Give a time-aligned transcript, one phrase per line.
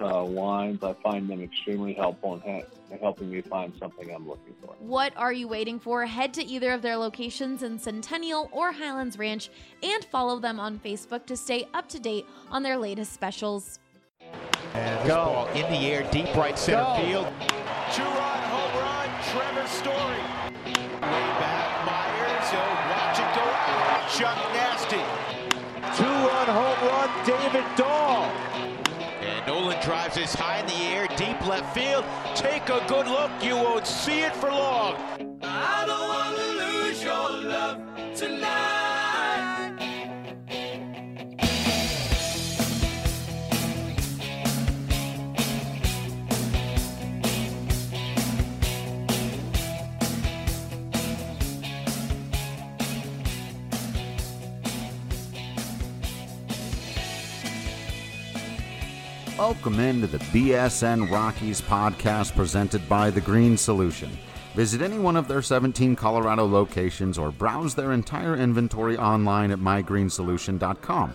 [0.00, 2.66] Uh, wines, I find them extremely helpful in ha-
[3.02, 4.74] helping me find something I'm looking for.
[4.78, 6.06] What are you waiting for?
[6.06, 9.50] Head to either of their locations in Centennial or Highlands Ranch
[9.82, 13.78] and follow them on Facebook to stay up to date on their latest specials.
[14.72, 15.16] And Go.
[15.16, 16.94] ball in the air, deep right center Go.
[17.04, 17.26] field.
[17.92, 20.20] Two-run home run, Trevor Story.
[20.64, 22.50] Way back, Myers.
[22.50, 24.08] He'll watch it go out.
[24.10, 24.49] Chuck
[31.50, 32.04] left field.
[32.36, 34.94] Take a good look, you won't see it for long.
[59.40, 64.10] Welcome into the BSN Rockies podcast presented by The Green Solution.
[64.54, 69.58] Visit any one of their 17 Colorado locations or browse their entire inventory online at
[69.58, 71.14] mygreensolution.com.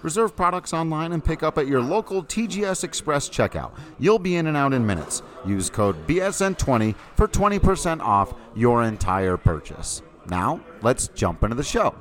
[0.00, 3.72] Reserve products online and pick up at your local TGS Express checkout.
[3.98, 5.20] You'll be in and out in minutes.
[5.44, 10.00] Use code BSN20 for 20% off your entire purchase.
[10.30, 11.94] Now, let's jump into the show.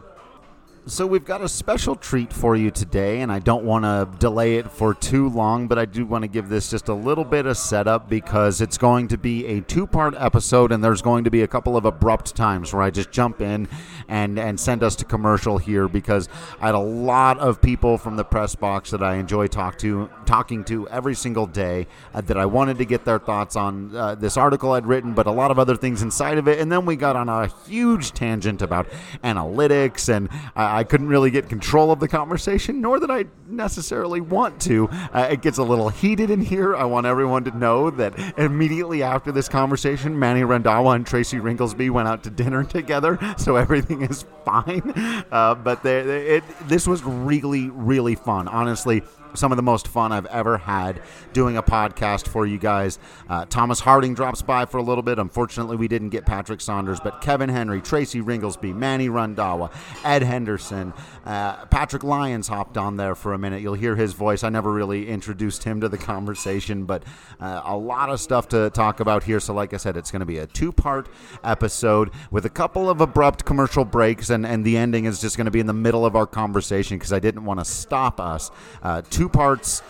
[0.88, 4.58] So we've got a special treat for you today, and I don't want to delay
[4.58, 7.48] it for too long, but I do want to give this just a little bit
[7.48, 11.42] of setup because it's going to be a two-part episode, and there's going to be
[11.42, 13.68] a couple of abrupt times where I just jump in
[14.08, 16.30] and and send us to commercial here because
[16.62, 20.08] I had a lot of people from the press box that I enjoy talk to
[20.28, 24.14] talking to every single day uh, that I wanted to get their thoughts on uh,
[24.14, 26.86] this article I'd written, but a lot of other things inside of it, and then
[26.86, 28.88] we got on a huge tangent about
[29.24, 30.30] analytics and.
[30.56, 34.90] Uh, I couldn't really get control of the conversation, nor that I necessarily want to.
[34.92, 36.76] Uh, it gets a little heated in here.
[36.76, 41.90] I want everyone to know that immediately after this conversation, Manny Randhawa and Tracy Ringolsby
[41.90, 44.94] went out to dinner together, so everything is fine.
[45.32, 48.50] Uh, but they, it, this was really, really fun.
[48.50, 49.02] Honestly,
[49.36, 51.02] some of the most fun I've ever had
[51.34, 53.00] doing a podcast for you guys.
[53.30, 55.20] Uh, Thomas Harding drops by for a little bit.
[55.20, 59.72] Unfortunately, we didn't get Patrick Saunders, but Kevin Henry, Tracy Ringolsby, Manny Randhawa,
[60.04, 60.94] Ed Henderson,
[61.26, 63.62] uh, Patrick Lyons hopped on there for a minute.
[63.62, 64.44] You'll hear his voice.
[64.44, 67.04] I never really introduced him to the conversation, but
[67.40, 69.40] uh, a lot of stuff to talk about here.
[69.40, 71.10] So, like I said, it's going to be a two part
[71.44, 75.46] episode with a couple of abrupt commercial breaks, and, and the ending is just going
[75.46, 78.52] to be in the middle of our conversation because I didn't want to stop us.
[78.82, 79.82] Uh, two two parts.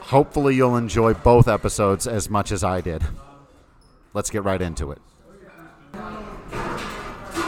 [0.00, 3.02] Hopefully, you'll enjoy both episodes as much as I did.
[4.12, 5.00] Let's get right into it.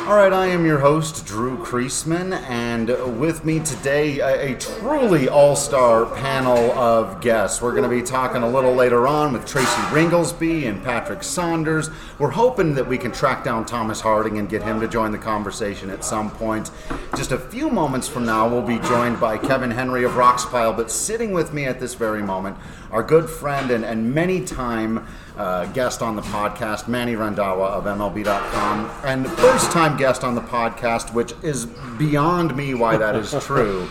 [0.07, 5.29] All right, I am your host, Drew Creasman, and with me today, a, a truly
[5.29, 7.61] all star panel of guests.
[7.61, 11.91] We're going to be talking a little later on with Tracy Ringolsby and Patrick Saunders.
[12.21, 15.19] We're hoping that we can track down Thomas Harding and get him to join the
[15.19, 16.71] conversation at some point.
[17.17, 20.73] Just a few moments from now, we'll be joined by Kevin Henry of Rox Pile,
[20.73, 22.57] but sitting with me at this very moment,
[22.93, 25.05] our good friend and, and many time
[25.37, 30.41] uh, guest on the podcast, Manny Randhawa of MLB.com, and first time guest on the
[30.41, 31.67] podcast, which is
[31.99, 33.89] beyond me why that is true.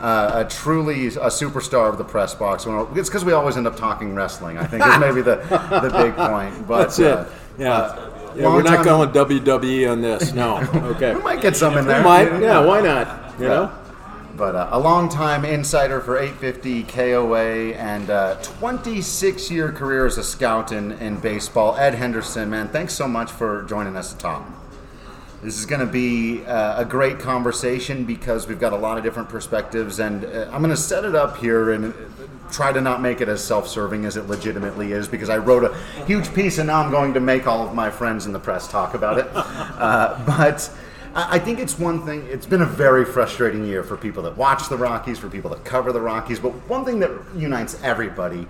[0.00, 2.64] Uh, a truly a superstar of the press box.
[2.94, 4.56] It's because we always end up talking wrestling.
[4.56, 6.68] I think is maybe the the big point.
[6.68, 7.12] But that's it.
[7.12, 7.24] Uh,
[7.58, 7.72] yeah.
[7.72, 10.32] Uh, yeah, we're not going WWE on this.
[10.32, 10.58] No.
[10.94, 11.16] Okay.
[11.16, 11.98] we might get some in there.
[11.98, 12.40] We might.
[12.40, 12.64] Yeah.
[12.64, 13.40] Why not?
[13.40, 13.48] You yeah.
[13.48, 13.72] know
[14.38, 20.22] but uh, a longtime insider for 850 KOA and uh, 26 year career as a
[20.22, 21.76] scout in, in baseball.
[21.76, 24.48] Ed Henderson, man, thanks so much for joining us to talk.
[25.42, 29.04] This is going to be uh, a great conversation because we've got a lot of
[29.04, 31.92] different perspectives, and uh, I'm going to set it up here and
[32.50, 36.04] try to not make it as self-serving as it legitimately is because I wrote a
[36.06, 38.66] huge piece and now I'm going to make all of my friends in the press
[38.66, 39.26] talk about it.
[39.34, 40.70] uh, but
[41.20, 42.24] I think it's one thing.
[42.28, 45.64] It's been a very frustrating year for people that watch the Rockies, for people that
[45.64, 46.38] cover the Rockies.
[46.38, 48.46] But one thing that unites everybody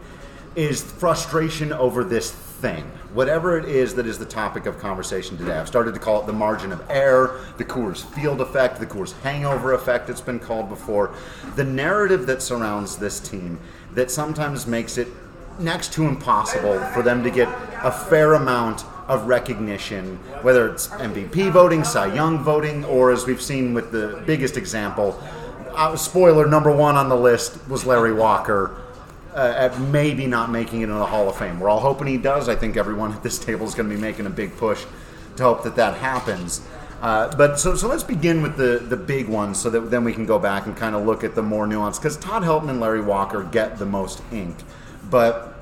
[0.55, 2.85] is frustration over this thing,
[3.15, 5.56] whatever it is that is the topic of conversation today.
[5.56, 9.19] I've started to call it the margin of error, the Coors Field effect, the Coors
[9.23, 11.14] hangover effect, it's been called before.
[11.56, 13.59] The narrative that surrounds this team
[13.94, 15.09] that sometimes makes it
[15.59, 17.49] next to impossible for them to get
[17.82, 23.43] a fair amount of recognition, whether it's MVP voting, Cy Young voting, or as we've
[23.43, 25.20] seen with the biggest example,
[25.75, 28.82] uh, spoiler number one on the list was Larry Walker.
[29.34, 31.60] Uh, at maybe not making it in the Hall of Fame.
[31.60, 32.49] We're all hoping he does.
[32.49, 34.84] I think everyone at this table is going to be making a big push
[35.37, 36.61] to hope that that happens.
[37.00, 40.12] Uh, but so, so let's begin with the, the big ones so that then we
[40.12, 42.81] can go back and kind of look at the more nuance because Todd Helton and
[42.81, 44.56] Larry Walker get the most ink.
[45.08, 45.57] But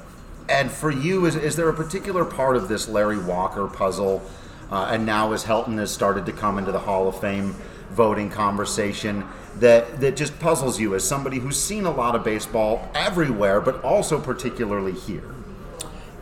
[0.49, 4.23] and for you, is, is there a particular part of this Larry Walker puzzle,
[4.71, 7.55] uh, and now as Helton has started to come into the Hall of Fame
[7.91, 9.25] voting conversation,
[9.59, 13.83] that, that just puzzles you as somebody who's seen a lot of baseball everywhere, but
[13.83, 15.35] also particularly here?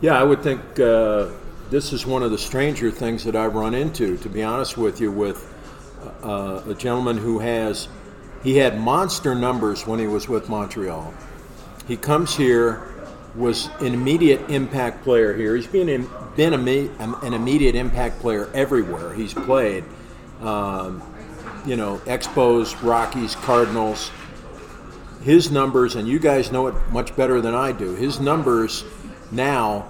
[0.01, 1.29] Yeah, I would think uh,
[1.69, 5.01] this is one of the stranger things that I've run into, to be honest with
[5.01, 5.53] you, with
[6.23, 7.87] uh, a gentleman who has,
[8.43, 11.13] he had monster numbers when he was with Montreal.
[11.87, 12.94] He comes here
[13.35, 15.55] was an immediate impact player here.
[15.55, 19.83] He's been in, been a, an immediate impact player everywhere he's played.
[20.41, 21.01] Um,
[21.65, 24.11] you know, Expos, Rockies, Cardinals.
[25.23, 27.95] His numbers, and you guys know it much better than I do.
[27.95, 28.83] His numbers
[29.31, 29.87] now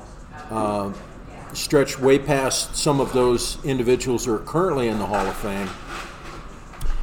[0.49, 0.93] uh,
[1.53, 5.69] stretch way past some of those individuals who are currently in the Hall of Fame.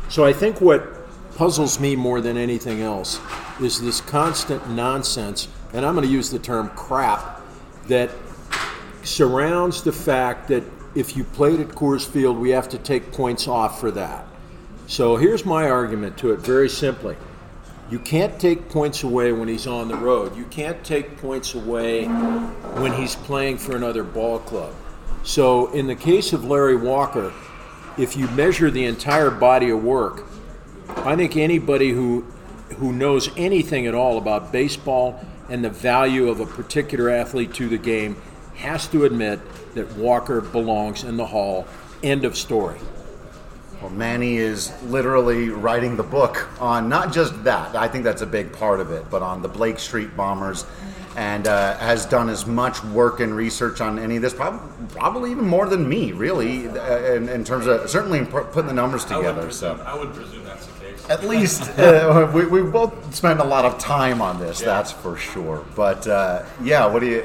[0.09, 1.02] So I think what
[1.43, 3.19] puzzles me more than anything else
[3.61, 7.41] is this constant nonsense and I'm going to use the term crap,
[7.89, 8.11] that
[9.03, 10.63] surrounds the fact that
[10.95, 14.25] if you played at Coors Field, we have to take points off for that.
[14.87, 17.17] So here's my argument to it very simply.
[17.91, 20.37] You can't take points away when he's on the road.
[20.37, 24.73] You can't take points away when he's playing for another ball club.
[25.25, 27.33] So, in the case of Larry Walker,
[27.99, 30.25] if you measure the entire body of work,
[30.99, 32.25] I think anybody who
[32.79, 37.69] who knows anything at all about baseball and the value of a particular athlete to
[37.69, 38.17] the game
[38.57, 39.41] has to admit
[39.75, 41.67] that Walker belongs in the Hall.
[42.03, 42.79] End of story.
[43.81, 48.27] Well, Manny is literally writing the book on not just that, I think that's a
[48.27, 50.65] big part of it, but on the Blake Street bombers
[51.17, 55.31] and uh, has done as much work and research on any of this, probably, probably
[55.31, 59.49] even more than me, really, uh, in, in, terms of certainly putting the numbers together.
[59.49, 60.42] I so I would presume that's
[61.09, 64.67] at least uh, we, we both spend a lot of time on this, yeah.
[64.67, 65.65] that's for sure.
[65.75, 67.23] But uh, yeah, what do you?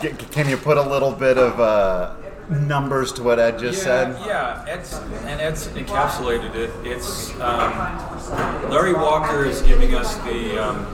[0.30, 2.14] can you put a little bit of uh,
[2.48, 4.26] numbers to what Ed just yeah, said?
[4.26, 6.70] Yeah, Ed's, and Ed's encapsulated it.
[6.84, 10.62] It's um, Larry Walker is giving us the.
[10.62, 10.92] Um,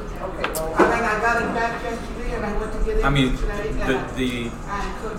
[3.05, 4.51] I mean, the, the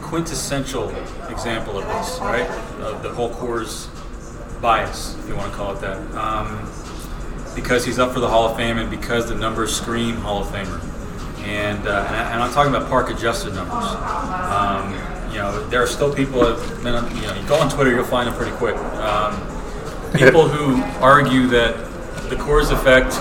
[0.02, 0.90] quintessential
[1.30, 2.50] example of this, right?
[2.80, 3.90] Of the whole Coors
[4.62, 6.48] bias, if you want to call it that, um,
[7.56, 10.48] because he's up for the Hall of Fame and because the numbers scream Hall of
[10.48, 10.82] Famer.
[11.46, 13.84] And, uh, and, I, am talking about park adjusted numbers.
[13.84, 14.94] Um,
[15.32, 18.28] you know, there are still people that, you know, you go on Twitter, you'll find
[18.28, 18.76] them pretty quick.
[18.76, 19.36] Um,
[20.14, 21.76] people who argue that
[22.30, 23.14] the Coors effect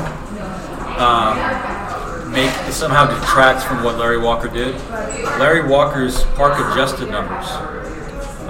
[1.01, 4.75] um, make somehow detracts from what Larry Walker did.
[5.39, 7.47] Larry Walker's park adjusted numbers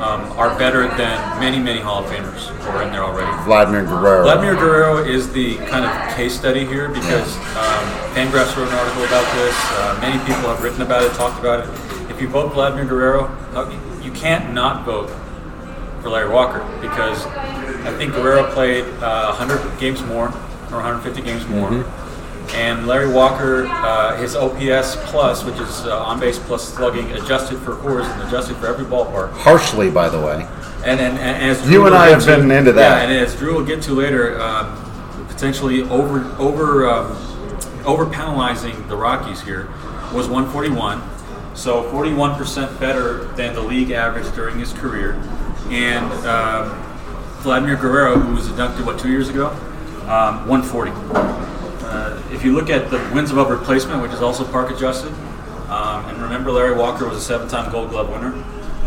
[0.03, 3.31] um, are better than many, many Hall of Famers who are in there already.
[3.45, 4.25] Vladimir Guerrero.
[4.25, 9.05] Vladimir Guerrero is the kind of case study here because um, Fangraphs wrote an article
[9.05, 9.55] about this.
[9.57, 12.11] Uh, many people have written about it, talked about it.
[12.11, 13.71] If you vote Vladimir Guerrero, uh,
[14.03, 15.09] you can't not vote
[16.03, 17.25] for Larry Walker because
[17.87, 21.71] I think Guerrero played uh, 100 games more or 150 games more.
[21.71, 22.02] Mm-hmm
[22.55, 27.59] and Larry Walker, uh, his OPS plus, which is uh, on base plus slugging, adjusted
[27.59, 29.33] for Coors and adjusted for every ballpark.
[29.33, 30.47] Harshly, by the way.
[30.85, 33.09] And and, and as Drew you and I have been into that.
[33.09, 34.77] Yeah, and as Drew will get to later, um,
[35.29, 37.17] potentially over over um,
[37.87, 39.69] over penalizing the Rockies here
[40.13, 41.03] was 141.
[41.55, 45.13] So 41% better than the league average during his career.
[45.69, 46.83] And um,
[47.41, 49.49] Vladimir Guerrero, who was inducted, what, two years ago?
[50.09, 51.52] Um, 140.
[51.93, 55.13] Uh, if you look at the wins above replacement, which is also park adjusted,
[55.69, 58.33] um, and remember Larry Walker was a seven-time Gold Glove winner.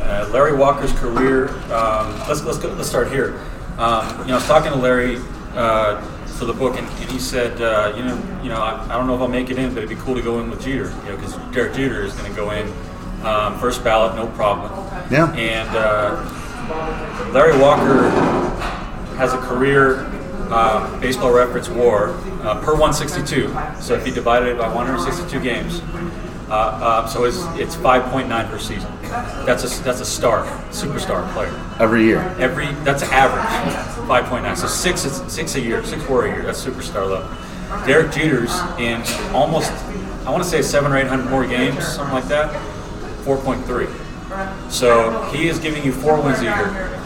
[0.01, 1.49] Uh, Larry Walker's career.
[1.71, 3.39] Um, let's let's go, let's start here.
[3.77, 5.17] Um, you know, I was talking to Larry
[5.53, 8.97] uh, for the book, and, and he said, uh, you know, you know, I, I,
[8.97, 10.61] don't know if I'll make it in, but it'd be cool to go in with
[10.61, 12.67] Jeter, you know, because Derek Jeter is going to go in
[13.23, 14.71] um, first ballot, no problem.
[15.11, 15.31] Yeah.
[15.33, 18.09] And uh, Larry Walker
[19.17, 20.09] has a career
[20.49, 22.09] uh, baseball reference WAR
[22.43, 23.49] uh, per 162.
[23.81, 25.81] So if you divided it by 162 games,
[26.49, 28.91] uh, uh, so it's it's 5.9 per season.
[29.45, 31.53] That's a that's a star, superstar player.
[31.79, 32.19] Every year.
[32.39, 33.45] Every that's average,
[34.07, 34.57] 5.9.
[34.57, 36.43] So six is six a year, six WAR a year.
[36.43, 37.85] That's superstar level.
[37.87, 39.01] Derek Jeter's in
[39.33, 39.71] almost
[40.25, 42.53] I want to say seven or eight hundred more games, something like that.
[43.25, 44.71] 4.3.
[44.71, 46.99] So he is giving you four wins a year,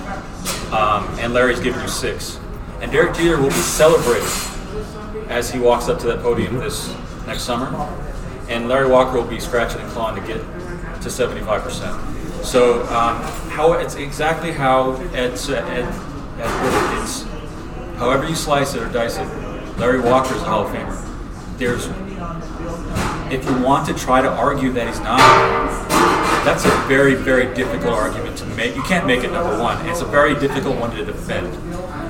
[0.73, 2.39] um, and Larry's giving you six.
[2.81, 4.29] And Derek Jeter will be celebrated
[5.29, 6.95] as he walks up to that podium this
[7.27, 7.67] next summer.
[8.47, 10.39] And Larry Walker will be scratching and clawing to get
[11.01, 12.43] to 75%.
[12.43, 13.21] So um,
[13.51, 15.85] how it's exactly how Ed, said, Ed,
[16.39, 17.01] Ed.
[17.03, 17.23] It's
[17.97, 19.27] however you slice it or dice it.
[19.77, 21.05] Larry Walker is a Hall of Famer.
[21.57, 21.87] There's
[23.31, 25.19] if you want to try to argue that he's not,
[26.43, 28.75] that's a very, very difficult argument to make.
[28.75, 29.87] You can't make it number one.
[29.87, 31.53] It's a very difficult one to defend.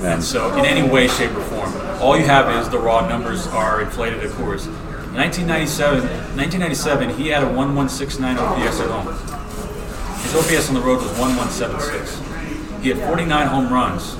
[0.02, 3.48] And so, in any way, shape, or form, all you have is the raw numbers
[3.48, 4.66] are inflated, of course.
[4.66, 6.02] In 1997,
[6.38, 9.08] 1997, he had a 1169 OPS at home.
[10.24, 12.82] His OPS on the road was 1176.
[12.82, 14.14] He had 49 home runs,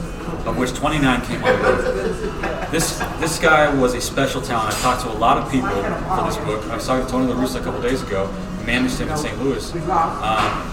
[0.46, 2.72] of which 29 came on the road.
[2.72, 4.76] This this guy was a special talent.
[4.76, 6.66] I talked to a lot of people for this book.
[6.66, 8.32] I talking to Tony La Russa a couple days ago,
[8.66, 9.42] managed him in St.
[9.42, 9.82] Louis, um,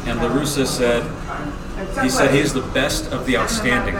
[0.06, 1.04] and La Russa said
[2.02, 3.94] he said he is the best of the outstanding.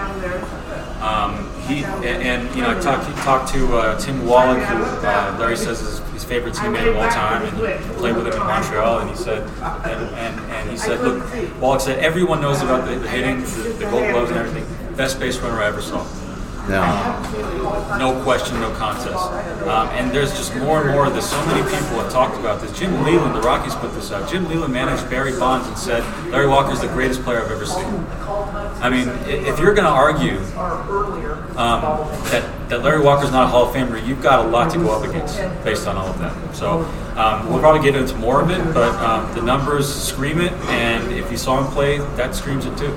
[1.02, 5.36] Um, he and, and, you know I talked talked to uh, Tim Wallach, who uh,
[5.38, 9.00] Larry says is his favorite teammate of all time, and played with him in Montreal.
[9.00, 11.22] And he said, and, and, and he said, look,
[11.60, 14.96] Wallach said everyone knows about the, the hitting, the, the Gold Gloves, and everything.
[14.96, 16.06] Best base runner I ever saw.
[16.68, 17.96] Yeah.
[17.98, 19.14] No question, no contest.
[19.66, 21.30] Um, and there's just more and more of this.
[21.30, 22.76] So many people have talked about this.
[22.76, 24.28] Jim Leyland, the Rockies put this out.
[24.28, 27.66] Jim Leyland managed Barry Bonds and said Larry Walker is the greatest player I've ever
[27.66, 28.04] seen.
[28.82, 30.38] I mean, if you're going to argue
[31.56, 31.80] um,
[32.30, 34.90] that, that Larry Walker's not a Hall of Famer, you've got a lot to go
[34.90, 36.54] up against based on all of that.
[36.54, 36.80] So
[37.16, 41.12] um, we'll probably get into more of it, but um, the numbers scream it, and
[41.12, 42.94] if you saw him play, that screams it too.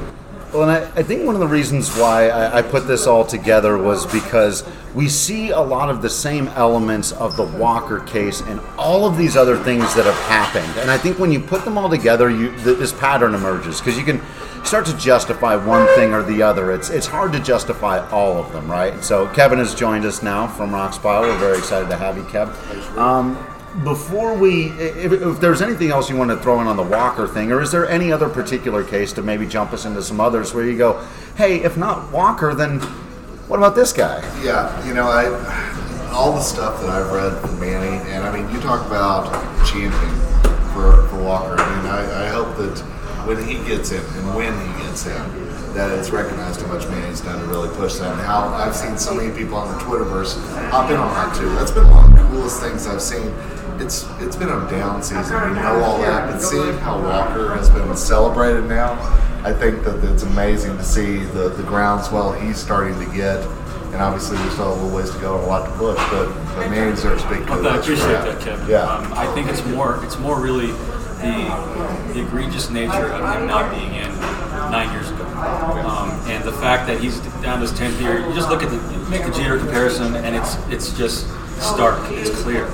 [0.54, 3.24] Well, and I, I, think one of the reasons why I, I, put this all
[3.24, 4.64] together was because
[4.96, 9.16] we see a lot of the same elements of the Walker case and all of
[9.16, 10.80] these other things that have happened.
[10.80, 14.04] And I think when you put them all together, you this pattern emerges because you
[14.04, 14.20] can
[14.66, 16.72] start to justify one thing or the other.
[16.72, 19.04] It's it's hard to justify all of them, right?
[19.04, 21.22] So Kevin has joined us now from Rox Pile.
[21.22, 22.50] We're very excited to have you, Kev.
[22.98, 23.38] Um,
[23.84, 27.28] before we, if, if, there's anything else you want to throw in on the Walker
[27.28, 30.54] thing, or is there any other particular case to maybe jump us into some others
[30.54, 32.80] where you go, hey, if not Walker, then
[33.48, 34.20] what about this guy?
[34.44, 35.26] Yeah, you know, I
[36.12, 39.32] all the stuff that I've read from Manny, and I mean, you talk about
[39.66, 40.16] champion
[40.74, 41.56] for, for Walker.
[41.58, 42.80] I mean, I, I hope that
[43.26, 47.22] when he gets in and when he gets in, that it's recognized how much Manny's
[47.22, 48.12] done to really push that.
[48.12, 50.36] And how I've seen so many people on the Twitterverse
[50.70, 51.50] hop in on that too.
[51.56, 51.90] That's been the
[52.40, 53.34] coolest things I've seen
[53.82, 55.42] it's it's been a down season.
[55.50, 58.94] We know all that, but seeing how Walker has been celebrated now,
[59.44, 63.40] I think that it's amazing to see the the groundswell he's starting to get.
[63.94, 65.98] And obviously, we still have a little ways to go and a lot to push,
[66.12, 67.66] but but man deserves big kudos.
[67.66, 68.70] I appreciate that, Kevin.
[68.70, 70.68] Yeah, um, I think it's more it's more really
[71.24, 74.12] the the egregious nature of him not being in
[74.70, 75.24] nine years ago,
[75.88, 78.28] um, and the fact that he's down his tenth year.
[78.28, 81.26] You just look at the make the Jeter comparison, and it's it's just
[81.62, 82.00] stark.
[82.12, 82.68] It's clear.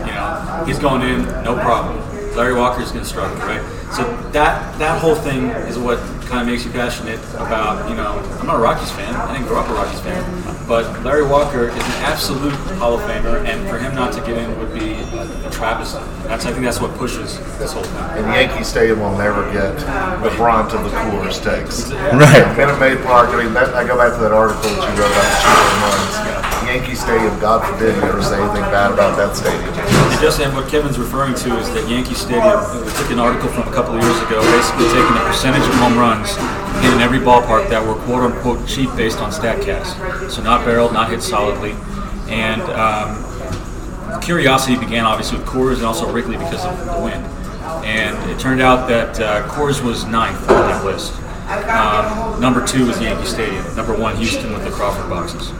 [0.00, 1.98] You know, he's going in, no problem.
[2.36, 3.62] Larry Walker's going to struggle, right?
[3.94, 8.18] So that that whole thing is what kind of makes you passionate about, you know,
[8.40, 9.14] I'm not a Rockies fan.
[9.14, 10.22] I didn't grow up a Rockies fan.
[10.66, 12.52] But Larry Walker is an absolute
[12.82, 16.02] Hall of Famer, and for him not to get in would be a, travesty.
[16.26, 18.24] That's I think that's what pushes this whole thing.
[18.24, 19.78] And Yankee Stadium will never get
[20.22, 21.92] the brunt of the Coors takes.
[21.92, 22.56] Right.
[22.56, 23.30] Minute Maid Park.
[23.30, 25.30] I mean, that, I go back to that article that you wrote about
[25.70, 26.25] the runs.
[26.76, 29.64] Yankee Stadium, God forbid you ever say anything bad about that stadium.
[29.64, 32.60] And just what Kevin's referring to is that Yankee Stadium.
[32.84, 35.72] We took an article from a couple of years ago, basically taking the percentage of
[35.80, 36.36] home runs
[36.84, 40.28] hit in every ballpark that were quote unquote cheap based on Statcast.
[40.30, 41.72] So not barreled, not hit solidly,
[42.28, 47.24] and um, curiosity began obviously with Coors and also Wrigley because of the wind.
[47.88, 51.16] And it turned out that uh, Coors was ninth on that list.
[51.72, 53.64] Um, number two was Yankee Stadium.
[53.76, 55.52] Number one, Houston with the Crawford boxes.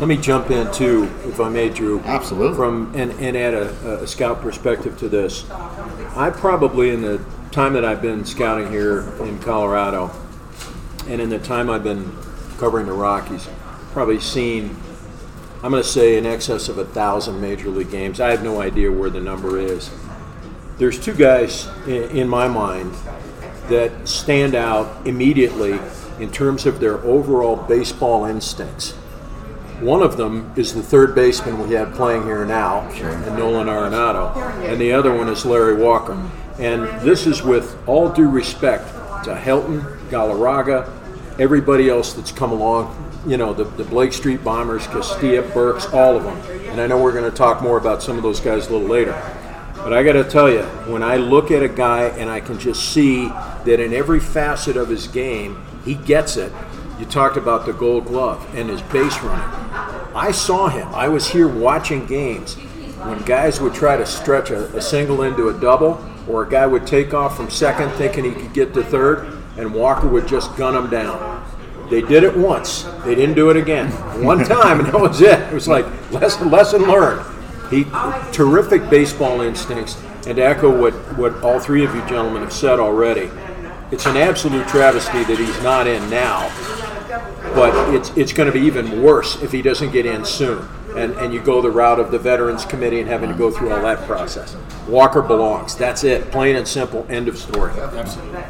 [0.00, 2.00] Let me jump in too, if I may, Drew.
[2.00, 2.56] Absolutely.
[2.56, 5.48] From and, and add a, a scout perspective to this.
[5.50, 10.10] I probably in the time that I've been scouting here in Colorado,
[11.06, 12.16] and in the time I've been
[12.56, 13.46] covering the Rockies,
[13.92, 14.74] probably seen,
[15.62, 18.20] I'm going to say, in excess of a thousand major league games.
[18.20, 19.90] I have no idea where the number is.
[20.78, 22.94] There's two guys in, in my mind
[23.68, 25.78] that stand out immediately
[26.18, 28.94] in terms of their overall baseball instincts.
[29.80, 34.36] One of them is the third baseman we have playing here now, and Nolan Arenado,
[34.62, 36.22] and the other one is Larry Walker.
[36.58, 38.86] And this is with all due respect
[39.24, 40.92] to Helton, Galarraga,
[41.40, 42.94] everybody else that's come along,
[43.26, 46.36] you know, the, the Blake Street Bombers, Castilla, Burks, all of them.
[46.68, 48.86] And I know we're going to talk more about some of those guys a little
[48.86, 49.12] later.
[49.76, 52.58] But I got to tell you, when I look at a guy and I can
[52.58, 56.52] just see that in every facet of his game, he gets it.
[56.98, 59.69] You talked about the gold glove and his base running.
[60.14, 60.88] I saw him.
[60.88, 62.54] I was here watching games
[63.04, 66.66] when guys would try to stretch a, a single into a double, or a guy
[66.66, 70.54] would take off from second thinking he could get to third, and Walker would just
[70.56, 71.46] gun him down.
[71.90, 72.84] They did it once.
[73.04, 73.90] They didn't do it again.
[74.24, 75.40] One time, and that was it.
[75.40, 77.24] It was like lesson, lesson learned.
[77.70, 77.84] He
[78.32, 82.78] terrific baseball instincts, and to echo what, what all three of you gentlemen have said
[82.78, 83.30] already,
[83.90, 86.48] it's an absolute travesty that he's not in now.
[87.54, 90.66] But it's it's going to be even worse if he doesn't get in soon.
[90.96, 93.72] And, and you go the route of the Veterans Committee and having to go through
[93.72, 94.56] all that process.
[94.88, 95.76] Walker belongs.
[95.76, 96.32] That's it.
[96.32, 97.06] Plain and simple.
[97.08, 97.72] End of story.
[97.72, 98.42] Absolutely.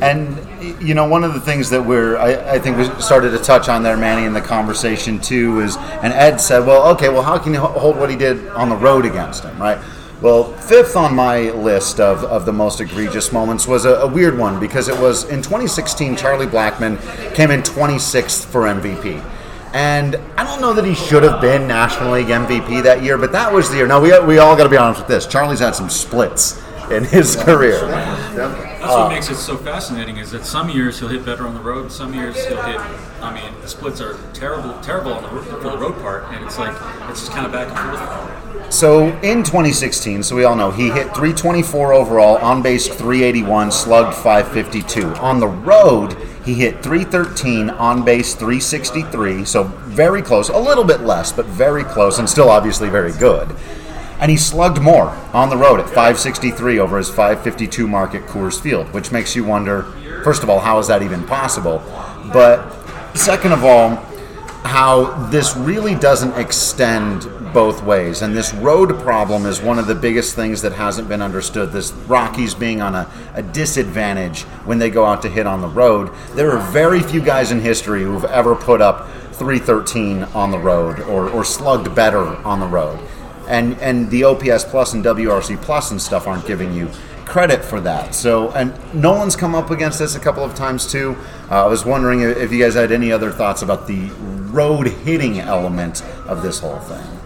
[0.00, 3.38] And you know, one of the things that we're I, I, think we started to
[3.38, 7.22] touch on there, Manny, in the conversation too, is and Ed said, well, okay, well,
[7.22, 9.78] how can you hold what he did on the road against him, right?
[10.20, 14.36] Well, fifth on my list of, of the most egregious moments was a, a weird
[14.36, 16.98] one because it was in 2016, Charlie Blackmon
[17.34, 19.24] came in 26th for MVP.
[19.72, 23.30] And I don't know that he should have been National League MVP that year, but
[23.30, 23.86] that was the year.
[23.86, 25.24] Now, we, we all got to be honest with this.
[25.24, 26.60] Charlie's had some splits
[26.90, 27.86] in his career.
[27.86, 31.60] That's what makes it so fascinating is that some years he'll hit better on the
[31.60, 32.80] road, some years he'll hit.
[33.20, 36.58] I mean, the splits are terrible, terrible on the for the road part, and it's
[36.58, 36.74] like
[37.10, 38.72] it's just kind of back and forth.
[38.72, 44.14] So in 2016, so we all know he hit 324 overall, on base 381, slugged
[44.14, 45.06] 552.
[45.16, 51.00] On the road, he hit 313, on base 363, so very close, a little bit
[51.00, 53.54] less, but very close, and still obviously very good
[54.20, 58.60] and he slugged more on the road at 563 over his 552 mark at Coors
[58.60, 59.82] Field, which makes you wonder
[60.24, 61.82] first of all, how is that even possible?
[62.32, 62.70] But
[63.14, 63.96] second of all,
[64.64, 67.22] how this really doesn't extend
[67.54, 68.20] both ways.
[68.20, 71.72] And this road problem is one of the biggest things that hasn't been understood.
[71.72, 75.68] This Rockies being on a, a, disadvantage when they go out to hit on the
[75.68, 76.10] road.
[76.34, 81.00] There are very few guys in history who've ever put up 313 on the road
[81.00, 82.98] or, or slugged better on the road
[83.48, 86.88] and and the OPS plus and WRC plus and stuff aren't giving you
[87.24, 88.14] credit for that.
[88.14, 91.16] So, and Nolan's come up against this a couple of times too.
[91.50, 94.10] Uh, I was wondering if you guys had any other thoughts about the
[94.50, 97.17] road hitting element of this whole thing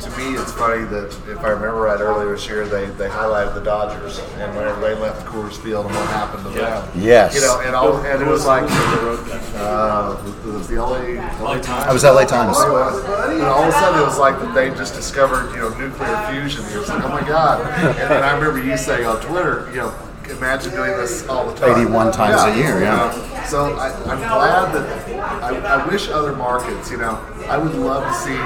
[0.00, 3.54] to me, it's funny that if I remember right earlier this year, they, they highlighted
[3.54, 6.80] the Dodgers and whenever they left Coors Field and what happened to yeah.
[6.80, 7.02] them.
[7.02, 7.34] Yes.
[7.34, 11.68] You know, and, all, and it was like uh, it was the LA, LA Times.
[11.68, 12.56] I was LA Times.
[12.58, 16.26] And all of a sudden, it was like that they just discovered you know nuclear
[16.30, 16.64] fusion.
[16.66, 17.60] It was like, oh my god!
[17.78, 21.54] And then I remember you saying on Twitter, you know imagine doing this all the
[21.54, 21.80] time.
[21.80, 22.52] 81 times yeah.
[22.52, 23.04] a year, yeah.
[23.04, 27.14] Um, so I, am glad that I, I, wish other markets, you know,
[27.48, 28.36] I would love to see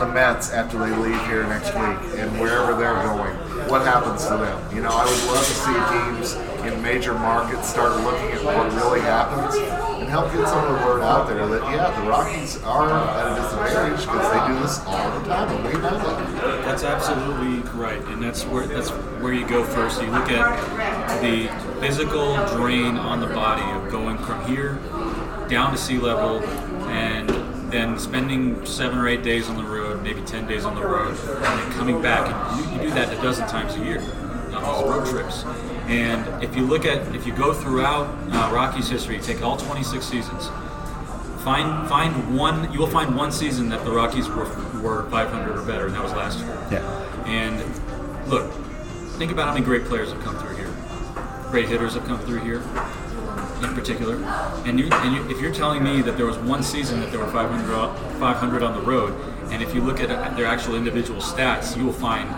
[0.00, 3.34] the Mets after they leave here next week and wherever they're going,
[3.68, 4.74] what happens to them.
[4.74, 8.72] You know, I would love to see teams in major markets start looking at what
[8.72, 9.54] really happens
[10.08, 13.30] and help get some of the word out there that, yeah, the Rockies are at
[13.30, 16.64] a disadvantage because they do this all the time and we know that.
[16.64, 18.02] That's absolutely right.
[18.04, 20.00] And that's where, that's where you go first.
[20.00, 21.48] You look at the
[21.80, 24.76] physical drain on the body of going from here
[25.46, 26.42] down to sea level
[26.88, 27.28] and
[27.70, 31.18] then spending seven or eight days on the road, maybe 10 days on the road,
[31.18, 32.26] and then coming back.
[32.30, 35.44] And you, you do that a dozen times a year on these road trips.
[35.88, 40.04] And if you look at, if you go throughout uh, Rocky's history, take all 26
[40.04, 40.48] seasons,
[41.42, 42.70] find find one.
[42.72, 44.44] You will find one season that the Rockies were
[44.82, 46.48] were 500 or better, and that was last year.
[46.70, 47.24] Yeah.
[47.26, 47.58] And
[48.28, 48.52] look,
[49.16, 50.70] think about how many great players have come through here.
[51.50, 52.60] Great hitters have come through here,
[53.62, 54.16] in particular.
[54.66, 57.20] And you, and you, if you're telling me that there was one season that there
[57.20, 59.18] were 500 500 on the road,
[59.50, 62.28] and if you look at their actual individual stats, you will find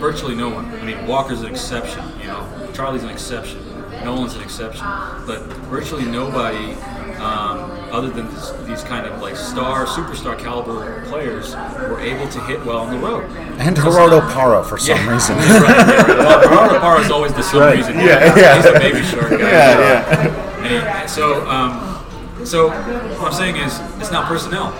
[0.00, 0.66] virtually no one.
[0.74, 2.02] I mean, Walker's an exception.
[2.20, 3.60] You know, Charlie's an exception.
[4.04, 4.86] Nolan's an exception,
[5.26, 6.72] but virtually nobody
[7.20, 12.40] um, other than this, these kind of like star, superstar caliber players, were able to
[12.44, 13.24] hit well on the road.
[13.58, 15.12] And Gerardo Parra for some Yeah.
[15.12, 15.36] reason.
[15.36, 15.58] right, yeah,
[16.06, 16.16] right.
[16.18, 17.76] Well, Gerardo Parra is always the some Right.
[17.76, 17.96] reason.
[17.98, 18.56] Yeah, yeah.
[18.56, 19.38] He's a baby shark guy.
[19.38, 21.00] Yeah, yeah.
[21.02, 24.70] And so, um, so what I'm saying is, it's not personnel,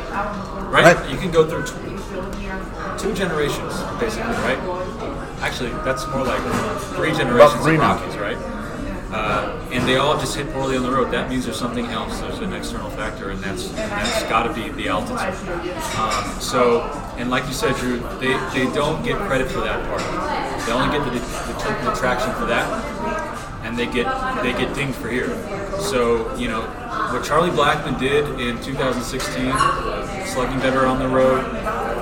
[0.70, 0.96] right?
[0.96, 1.10] Right.
[1.10, 1.98] You can go through two,
[2.98, 4.58] two generations, basically, right?
[5.40, 6.40] Actually, that's more like
[6.94, 7.96] three generations three of now.
[7.96, 8.36] Rockies, right?
[9.12, 11.10] Uh, and they all just hit poorly on the road.
[11.10, 12.20] That means there's something else.
[12.20, 15.18] There's an external factor, and that's that's got to be the altitude.
[15.98, 16.82] Um, so,
[17.16, 20.66] and like you said, Drew, they, they don't get credit for that part.
[20.66, 22.68] They only get the, the, the traction for that,
[23.64, 24.06] and they get
[24.42, 25.28] they get dinged for here.
[25.80, 26.60] So, you know,
[27.12, 29.52] what Charlie Blackmon did in 2016,
[30.26, 31.44] slugging better on the road,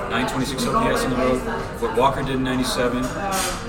[0.09, 1.39] 926 OPS on the road,
[1.81, 3.03] what Walker did in 97,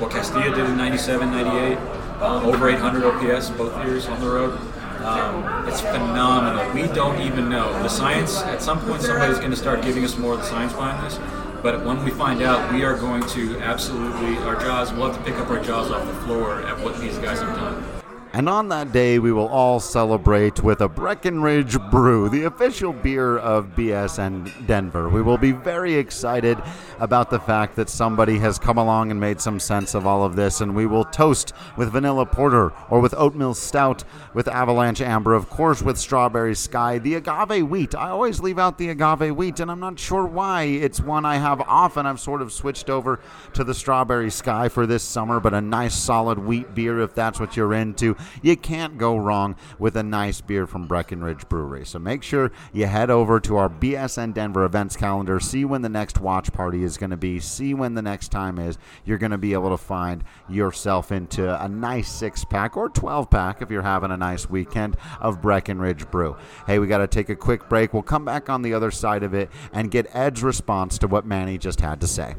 [0.01, 1.79] what Castilla did in 97, 98,
[2.21, 4.59] uh, over 800 OPS both years on the road.
[5.03, 6.73] Um, it's phenomenal.
[6.75, 7.73] We don't even know.
[7.83, 10.73] The science, at some point, somebody's going to start giving us more of the science
[10.73, 11.19] behind this.
[11.63, 15.23] But when we find out, we are going to absolutely, our jaws, we'll have to
[15.31, 18.00] pick up our jaws off the floor at what these guys have done.
[18.33, 23.37] And on that day, we will all celebrate with a Breckenridge Brew, the official beer
[23.37, 25.09] of BSN Denver.
[25.09, 26.57] We will be very excited
[27.01, 30.37] about the fact that somebody has come along and made some sense of all of
[30.37, 35.35] this, and we will toast with vanilla porter or with oatmeal stout, with avalanche amber,
[35.35, 37.97] of course, with strawberry sky, the agave wheat.
[37.97, 40.63] I always leave out the agave wheat, and I'm not sure why.
[40.63, 42.07] It's one I have often.
[42.07, 43.19] I've sort of switched over
[43.55, 47.41] to the strawberry sky for this summer, but a nice solid wheat beer if that's
[47.41, 48.17] what you're into.
[48.43, 51.85] You can't go wrong with a nice beer from Breckenridge Brewery.
[51.85, 55.89] So make sure you head over to our BSN Denver events calendar, see when the
[55.89, 58.79] next watch party is going to be, see when the next time is.
[59.05, 63.31] You're going to be able to find yourself into a nice six pack or 12
[63.31, 66.37] pack if you're having a nice weekend of Breckenridge Brew.
[66.67, 67.93] Hey, we got to take a quick break.
[67.93, 71.27] We'll come back on the other side of it and get Ed's response to what
[71.27, 72.35] Manny just had to say.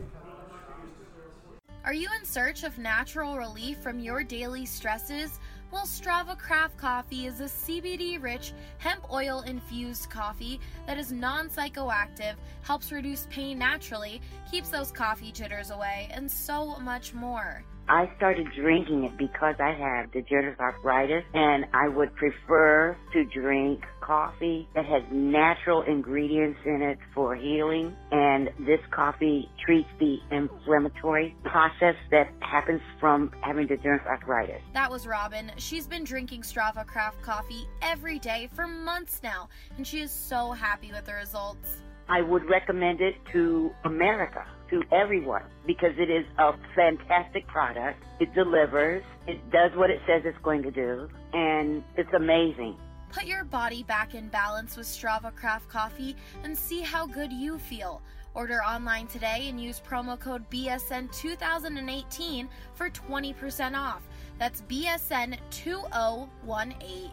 [1.83, 5.39] Are you in search of natural relief from your daily stresses?
[5.71, 11.47] Well, Strava Craft Coffee is a CBD rich, hemp oil infused coffee that is non
[11.47, 17.63] psychoactive, helps reduce pain naturally, keeps those coffee jitters away, and so much more.
[17.91, 23.83] I started drinking it because I have degenerative arthritis and I would prefer to drink
[23.99, 31.35] coffee that has natural ingredients in it for healing and this coffee treats the inflammatory
[31.43, 34.61] process that happens from having degenerative arthritis.
[34.73, 35.51] That was Robin.
[35.57, 40.53] She's been drinking Strava Craft coffee every day for months now, and she is so
[40.53, 41.81] happy with the results.
[42.07, 48.03] I would recommend it to America, to everyone, because it is a fantastic product.
[48.19, 52.75] It delivers, it does what it says it's going to do, and it's amazing.
[53.11, 57.59] Put your body back in balance with Strava Craft Coffee and see how good you
[57.59, 58.01] feel.
[58.33, 64.07] Order online today and use promo code BSN2018 for 20% off.
[64.39, 67.11] That's BSN2018.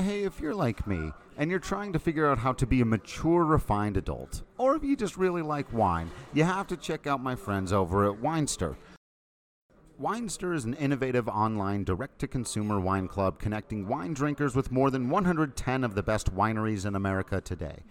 [0.00, 2.84] Hey, if you're like me and you're trying to figure out how to be a
[2.84, 7.20] mature, refined adult, or if you just really like wine, you have to check out
[7.20, 8.76] my friends over at Winestyr.
[10.00, 14.88] Winestyr is an innovative online direct to consumer wine club connecting wine drinkers with more
[14.92, 17.82] than 110 of the best wineries in America today.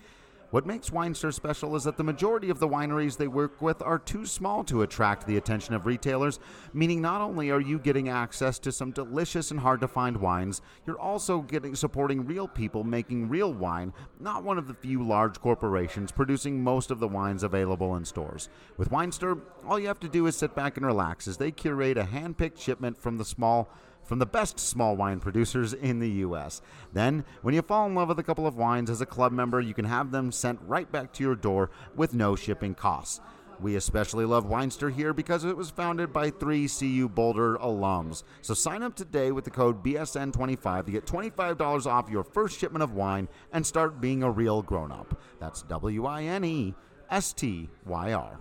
[0.50, 4.00] What makes Winestyr special is that the majority of the wineries they work with are
[4.00, 6.40] too small to attract the attention of retailers,
[6.74, 10.62] meaning not only are you getting access to some delicious and hard to find wines,
[10.86, 15.42] you're also getting supporting real people making real wine, not one of the few large
[15.42, 18.48] corporations producing most of the wines available in stores.
[18.78, 21.98] With Winestyr, all you have to do is sit back and relax as they curate
[21.98, 23.70] a hand-picked shipment from the small
[24.08, 26.62] from the best small wine producers in the U.S.
[26.94, 29.62] Then, when you fall in love with a couple of wines as a club member,
[29.62, 33.20] you can have them sent right back to your door with no shipping costs.
[33.60, 38.24] We especially love Winestyr here because it was founded by three CU Boulder alums.
[38.42, 42.84] So sign up today with the code BSN25 to get $25 off your first shipment
[42.84, 45.20] of wine and start being a real grown up.
[45.40, 46.76] That's W I N E
[47.10, 48.40] S T Y R.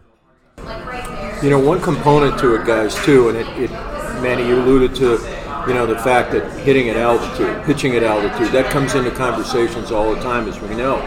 [1.42, 3.70] You know, one component to it, guys, too, and it, it,
[4.22, 5.18] Manny, you alluded to,
[5.66, 9.90] you know, the fact that hitting at altitude, pitching at altitude, that comes into conversations
[9.90, 10.98] all the time, as we know.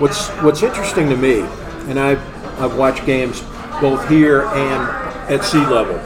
[0.00, 1.40] What's What's interesting to me,
[1.90, 2.20] and I've
[2.60, 3.42] I've watched games
[3.80, 5.98] both here and at sea level.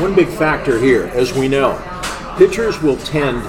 [0.00, 1.78] One big factor here, as we know,
[2.38, 3.42] pitchers will tend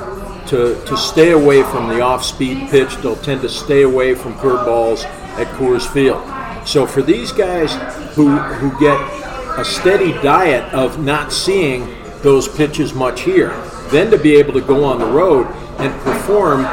[0.48, 2.96] to, to stay away from the off-speed pitch.
[2.98, 5.06] They'll tend to stay away from curveballs
[5.39, 6.22] at Coors Field.
[6.68, 7.74] So for these guys
[8.16, 9.23] who who get
[9.58, 13.50] a steady diet of not seeing those pitches much here,
[13.89, 15.46] then to be able to go on the road
[15.80, 16.66] and perform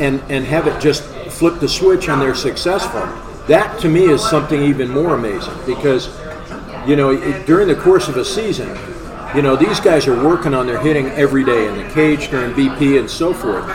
[0.00, 3.00] and, and have it just flip the switch and they're successful.
[3.48, 6.08] That to me is something even more amazing because,
[6.86, 8.68] you know, it, during the course of a season,
[9.34, 12.52] you know, these guys are working on their hitting every day in the cage during
[12.52, 13.66] BP and so forth.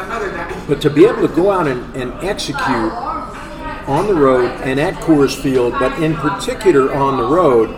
[0.67, 2.91] But to be able to go out and, and execute
[3.87, 7.69] on the road and at Coors Field, but in particular on the road,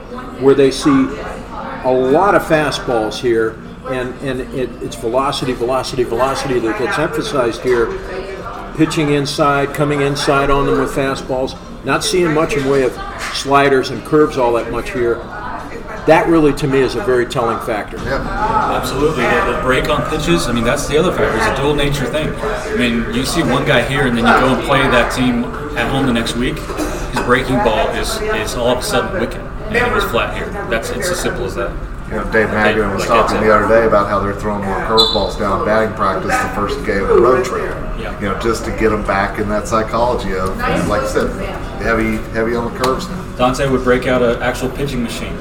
[0.41, 6.60] where they see a lot of fastballs here, and, and it, it's velocity, velocity, velocity
[6.60, 7.88] that gets emphasized here.
[8.76, 12.93] Pitching inside, coming inside on them with fastballs, not seeing much in way of
[13.34, 15.15] sliders and curves all that much here.
[16.08, 17.98] That really, to me, is a very telling factor.
[17.98, 18.21] Yeah.
[18.76, 19.24] Absolutely.
[19.24, 21.36] The, the break on pitches, I mean, that's the other factor.
[21.38, 22.30] It's a dual nature thing.
[22.36, 25.45] I mean, you see one guy here, and then you go and play that team
[25.78, 26.58] at home the next week.
[26.58, 30.49] His breaking ball is, is all of a sudden wicked, and it was flat here.
[30.69, 31.71] That's It's as simple as that.
[32.08, 34.78] You know, Dave Magadan was Like talking the other day about how they're throwing more
[34.82, 37.63] curveballs down in batting practice the first game of the road trip.
[37.99, 38.13] Yeah.
[38.19, 40.56] You know, just to get them back in that psychology of,
[40.88, 41.32] like I said,
[41.82, 43.08] heavy, heavy on the curves.
[43.38, 45.36] Dante would break out an actual pitching machine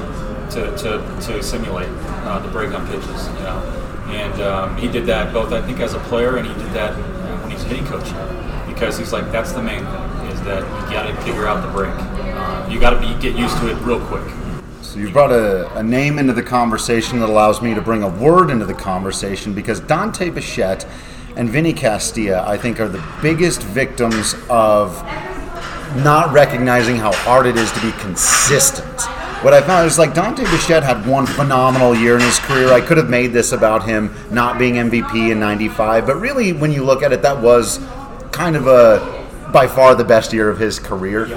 [0.51, 1.89] to, to, to simulate
[2.25, 3.61] uh, the break on pitches, you know.
[4.07, 6.95] And um, he did that both, I think, as a player, and he did that
[7.41, 8.09] when he's hitting coach.
[8.67, 11.71] Because he's like, that's the main thing, is that you got to figure out the
[11.71, 11.93] break.
[12.35, 14.23] Uh, you got to be get used to it real quick.
[14.81, 18.09] So you brought a, a name into the conversation that allows me to bring a
[18.09, 20.85] word into the conversation because Dante Bichette
[21.35, 25.01] and Vinny Castilla, I think, are the biggest victims of
[26.03, 29.01] not recognizing how hard it is to be consistent.
[29.43, 32.71] What I found is like Dante Bichette had one phenomenal year in his career.
[32.73, 36.71] I could have made this about him not being MVP in '95, but really, when
[36.71, 37.79] you look at it, that was
[38.31, 41.27] kind of a by far the best year of his career.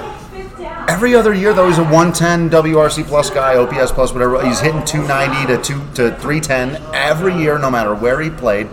[0.99, 4.45] Every other year, though, he's a 110 WRC plus guy, OPS plus whatever.
[4.45, 8.67] He's hitting 290 to two to 310 every year, no matter where he played.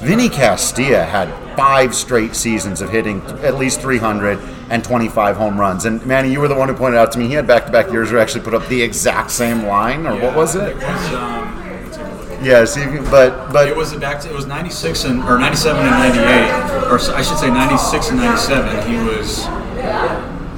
[0.00, 5.84] Vinny Castilla had five straight seasons of hitting at least 300 and 25 home runs.
[5.84, 8.10] And Manny, you were the one who pointed out to me he had back-to-back years
[8.10, 10.70] where he actually put up the exact same line, or what was it?
[10.70, 12.42] It was, um, let's take a look.
[12.42, 14.18] Yeah, see, but but It was back.
[14.22, 18.18] To, it was '96 and or '97 and '98, or I should say '96 and
[18.18, 18.90] '97.
[18.90, 19.46] He was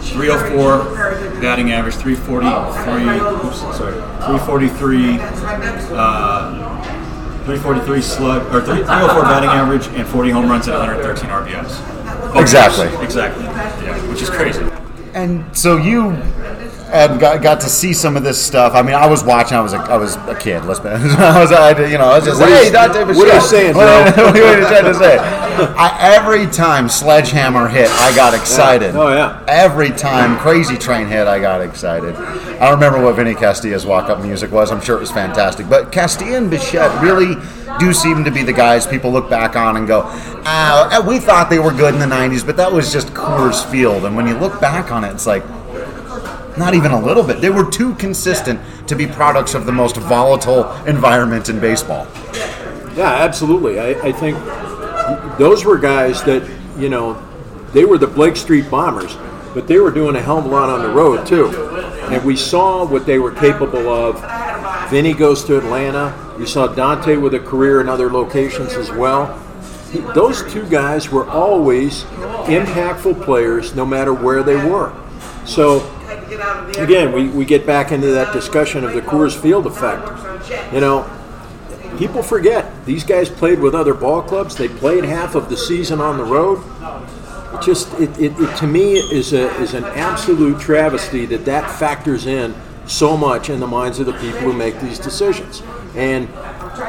[0.03, 3.47] 304 batting average, 343.
[3.47, 5.19] Oops, sorry, 343.
[5.93, 6.81] Uh,
[7.45, 12.33] 343 slug or 3, 304 batting average and 40 home runs and 113 RBIs.
[12.33, 12.87] Both Exactly.
[13.05, 13.45] Exactly.
[13.45, 14.63] Yeah, which is crazy.
[15.15, 16.11] And so you
[16.90, 18.74] had got, got to see some of this stuff.
[18.74, 19.57] I mean, I was watching.
[19.57, 20.64] I was a, I was a kid.
[20.64, 20.88] Let's be.
[20.88, 23.40] I was, I, you know, I was just What are hey, Dante what are you
[23.40, 23.81] saying, Joe?
[24.05, 25.18] what are you trying to say?
[25.18, 28.94] I, every time Sledgehammer hit, I got excited.
[28.96, 29.44] Oh, yeah.
[29.46, 32.14] Every time Crazy Train hit, I got excited.
[32.16, 34.70] I remember what Vinny Castilla's walk-up music was.
[34.70, 35.68] I'm sure it was fantastic.
[35.68, 37.37] But Castilla and Bichette really
[37.79, 41.50] do seem to be the guys people look back on and go, ah, we thought
[41.50, 44.05] they were good in the 90s, but that was just Coors Field.
[44.05, 45.44] And when you look back on it, it's like,
[46.57, 47.41] not even a little bit.
[47.41, 52.07] They were too consistent to be products of the most volatile environment in baseball.
[52.97, 53.79] Yeah, absolutely.
[53.79, 54.37] I, I think
[55.39, 57.23] those were guys that, you know,
[57.73, 59.17] they were the Blake Street Bombers,
[59.55, 61.49] but they were doing a hell of a lot on the road, too.
[62.11, 64.21] And we saw what they were capable of.
[64.91, 66.13] Vinny goes to Atlanta.
[66.39, 69.41] You saw Dante with a career in other locations as well.
[70.15, 72.03] Those two guys were always
[72.47, 74.93] impactful players no matter where they were.
[75.45, 75.81] So,
[76.79, 80.07] again, we, we get back into that discussion of the Coors Field effect.
[80.72, 81.09] You know,
[81.98, 84.57] people forget these guys played with other ball clubs.
[84.57, 86.62] They played half of the season on the road.
[87.55, 91.70] It just it, it, it to me is a is an absolute travesty that that
[91.79, 92.55] factors in
[92.87, 95.62] so much in the minds of the people who make these decisions.
[95.94, 96.29] And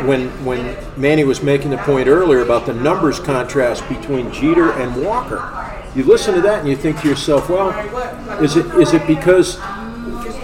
[0.07, 5.03] when when Manny was making the point earlier about the numbers contrast between Jeter and
[5.03, 7.69] Walker, you listen to that and you think to yourself, well,
[8.41, 9.59] is it is it because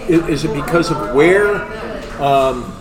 [0.09, 1.61] is it because of where
[2.21, 2.73] um,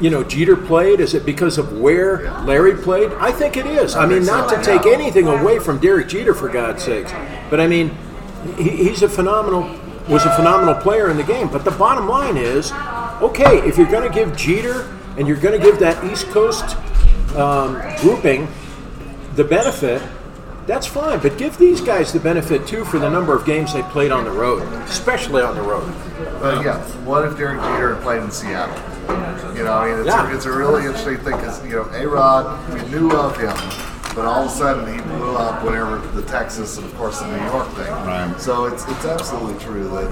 [0.00, 1.00] you know Jeter played?
[1.00, 3.12] Is it because of where Larry played?
[3.12, 3.96] I think it is.
[3.96, 7.12] I mean, not to take anything away from Derek Jeter for God's sakes,
[7.50, 7.96] but I mean,
[8.56, 11.48] he, he's a phenomenal was a phenomenal player in the game.
[11.48, 12.72] But the bottom line is,
[13.20, 16.76] okay, if you're going to give Jeter and you're going to give that East Coast
[17.36, 18.48] um, grouping
[19.34, 20.02] the benefit.
[20.68, 23.82] That's fine, but give these guys the benefit too for the number of games they
[23.84, 25.90] played on the road, especially on the road.
[26.42, 28.76] But yeah, what if Derek Jeter had played in Seattle?
[29.56, 30.30] You know, I mean, it's, Yeah.
[30.30, 33.56] a, it's a really interesting thing because you know, A Rod, we knew of him,
[34.14, 37.26] but all of a sudden he blew up whenever the Texas and of course the
[37.28, 37.86] New York thing.
[37.90, 38.34] Right.
[38.38, 40.10] So it's it's absolutely true that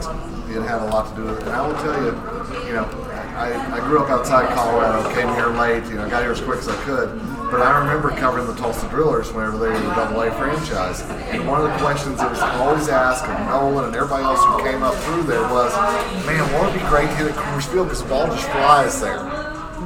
[0.48, 1.48] it had a lot to do with it.
[1.48, 2.88] And I will tell you, you know,
[3.36, 6.58] I, I grew up outside Colorado, came here late, you know, got here as quick
[6.58, 7.20] as I could.
[7.50, 11.46] But I remember covering the Tulsa Drillers whenever they were the Double A franchise, and
[11.46, 14.82] one of the questions that was always asked of Nolan and everybody else who came
[14.82, 15.70] up through there was,
[16.24, 19.00] "Man, won't it be great to hit at Coors Field because the ball just flies
[19.02, 19.20] there?"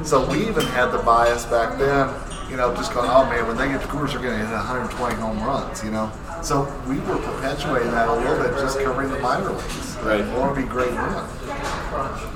[0.04, 2.08] So we even had the bias back then,
[2.48, 4.54] you know, just going, "Oh man, when they get to Coors, they're going to hit
[4.54, 6.10] 120 home runs," you know.
[6.40, 9.96] So we were perpetuating that a little bit, just covering the minor leagues.
[10.02, 10.24] Right.
[10.38, 11.28] Want to be great run.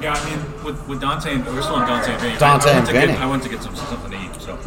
[0.00, 2.38] Yeah, I mean, with, with Dante and we're still on Dante and Vinny.
[2.38, 4.34] Dante I, I and went to get, I went to get some something to eat,
[4.40, 4.52] so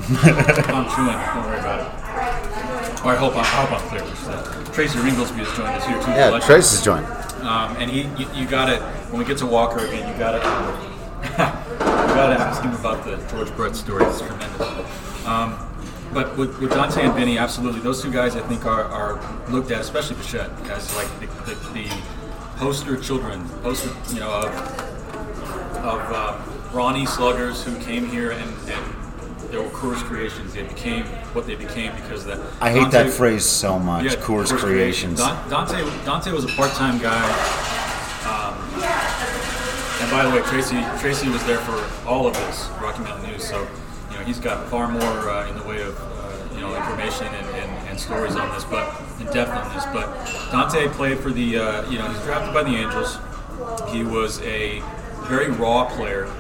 [0.72, 1.18] I'm chewing.
[1.18, 3.06] Don't worry about it.
[3.06, 4.04] Or I hope I, I hope I'm clear.
[4.04, 6.12] Uh, Tracy Ringolsby has joined us here too.
[6.12, 6.44] Yeah, Legend.
[6.44, 7.06] Trace joined.
[7.44, 8.82] Um, and he, you, you got it.
[9.12, 10.38] when we get to Walker again, you got to
[11.24, 14.06] you got to ask him about the George Brett story.
[14.06, 15.26] It's tremendous.
[15.26, 15.68] Um,
[16.14, 19.20] but with, with Dante and Vinny, absolutely, those two guys I think are, are
[19.50, 22.02] looked at, especially Bichette, as like the, the, the
[22.58, 24.46] poster children, poster you know of
[25.84, 26.38] of uh,
[26.74, 30.54] Ronnie sluggers who came here and, and they were Coors creations.
[30.54, 32.62] They became what they became because of that.
[32.62, 34.06] I hate Dante- that phrase so much.
[34.06, 35.20] yeah, Coors Coors Creations.
[35.20, 37.24] Dante Dante was a part-time guy.
[38.28, 38.56] Um,
[40.02, 43.48] and by the way, Tracy Tracy was there for all of this Rocky Mountain News,
[43.48, 43.66] so
[44.12, 47.28] you know he's got far more uh, in the way of uh, you know information
[47.28, 47.48] and,
[47.98, 49.86] and, stories on this, but in depth on this.
[49.86, 53.18] But Dante played for the uh, you know he's drafted by the Angels.
[53.92, 54.82] He was a
[55.28, 56.32] very raw player.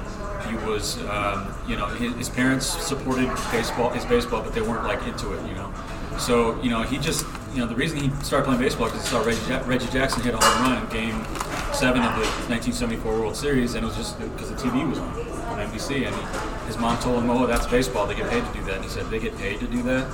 [0.47, 4.85] He was, um, you know, his, his parents supported baseball, his baseball, but they weren't
[4.85, 5.73] like into it, you know.
[6.17, 9.09] So, you know, he just, you know, the reason he started playing baseball because he
[9.09, 11.25] saw Reggie, Reggie Jackson hit a home run in Game
[11.73, 15.09] Seven of the 1974 World Series, and it was just because the TV was on
[15.47, 18.05] on NBC, and he, his mom told him, "Oh, that's baseball.
[18.05, 20.05] They get paid to do that." And he said, "They get paid to do that."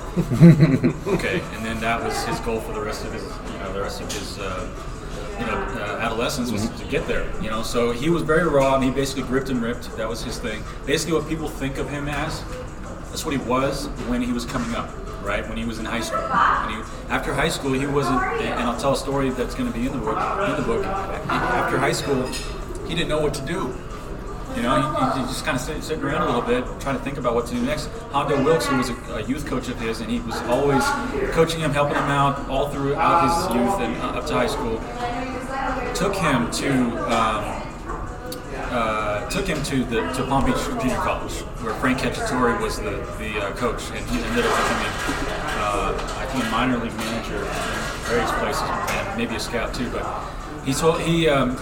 [1.06, 3.82] okay, and then that was his goal for the rest of his, you know, the
[3.82, 4.38] rest of his.
[4.38, 4.68] Uh,
[5.38, 7.28] you know, uh, adolescence was to get there.
[7.42, 9.96] You know, so he was very raw, and he basically gripped and ripped.
[9.96, 10.62] That was his thing.
[10.86, 12.44] Basically, what people think of him as,
[13.08, 14.90] that's what he was when he was coming up,
[15.24, 15.46] right?
[15.48, 16.20] When he was in high school.
[16.20, 18.22] And he, after high school, he wasn't.
[18.22, 20.18] And I'll tell a story that's going to be in the book.
[20.48, 22.26] In the book, after high school,
[22.86, 23.74] he didn't know what to do.
[24.56, 27.18] You know, he, just kind of sit, sitting around a little bit, trying to think
[27.18, 27.88] about what to do next.
[28.12, 30.84] Hondo Wilkes, who was a, a youth coach of his, and he was always
[31.32, 34.78] coaching him, helping him out all throughout his youth and up to high school,
[35.94, 36.70] took him to
[37.12, 37.64] um,
[38.74, 43.02] uh, took him to the to Palm Beach Junior College, where Frank Cacciatore was the
[43.18, 44.92] the uh, coach, and he ended up becoming
[45.58, 47.44] uh, I think a minor league manager in
[48.06, 49.90] various places, and maybe a scout too.
[49.90, 50.04] But
[50.64, 51.56] he told he um,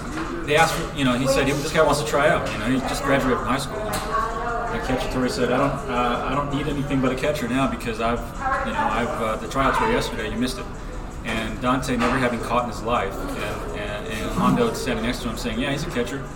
[0.46, 2.50] they asked you know he said this guy wants to try out.
[2.52, 3.80] You know he just graduated from high school.
[4.72, 8.00] And Tori, said, "I don't, uh, I don't need anything but a catcher now because
[8.00, 8.18] I've,
[8.66, 10.30] you know, I've uh, the tryouts were yesterday.
[10.30, 10.64] You missed it."
[11.24, 15.28] And Dante, never having caught in his life, and, and, and Hondo standing next to
[15.28, 16.26] him saying, "Yeah, he's a catcher."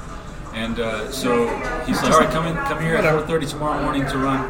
[0.54, 1.48] And uh, so
[1.86, 4.48] he said, "All right, come in, come here at 4:30 tomorrow morning to run,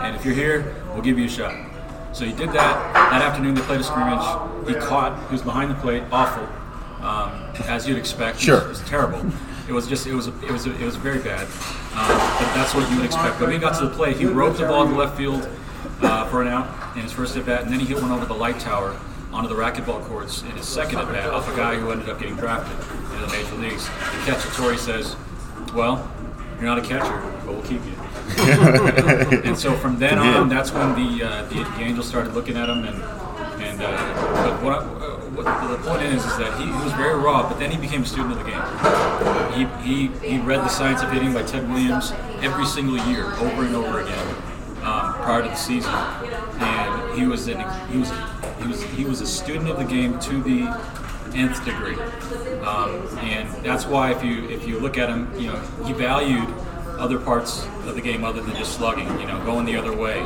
[0.00, 1.54] and if you're here, we'll give you a shot."
[2.12, 2.94] So he did that.
[2.94, 4.24] That afternoon, they played a scrimmage.
[4.66, 5.18] He caught.
[5.28, 6.48] He was behind the plate, awful,
[7.06, 7.30] um,
[7.68, 8.36] as you'd expect.
[8.36, 8.60] It was- Sure.
[8.62, 9.20] it was terrible.
[9.68, 11.42] It was just, it was, it was, it was very bad.
[11.96, 12.06] Um,
[12.38, 13.38] but that's what you would expect.
[13.38, 15.48] But when he got to the plate, he roped the ball to left field
[16.02, 18.26] uh, for an out in his first at bat, and then he hit one over
[18.26, 18.96] the light tower
[19.32, 22.18] onto the racquetball courts in his second at bat off a guy who ended up
[22.20, 22.76] getting drafted
[23.12, 23.86] into the major leagues.
[23.86, 25.16] The catcher Tori says,
[25.74, 26.08] "Well,
[26.56, 27.92] you're not a catcher, but we'll keep you."
[29.44, 32.68] and so from then on, that's when the, uh, the the Angels started looking at
[32.68, 33.02] him, and
[33.80, 34.84] and uh, but what, I,
[35.34, 38.02] what the point is is that he, he was very raw, but then he became
[38.02, 39.78] a student of the game.
[39.84, 43.64] He, he he read the Science of Hitting by Ted Williams every single year, over
[43.64, 44.28] and over again,
[44.82, 47.58] um, prior to the season, and he was an
[47.90, 48.10] he was
[48.60, 50.62] he was he was a student of the game to the
[51.34, 51.96] nth degree,
[52.62, 56.48] um, and that's why if you if you look at him, you know he valued
[56.98, 60.18] other parts of the game other than just slugging, you know, going the other way,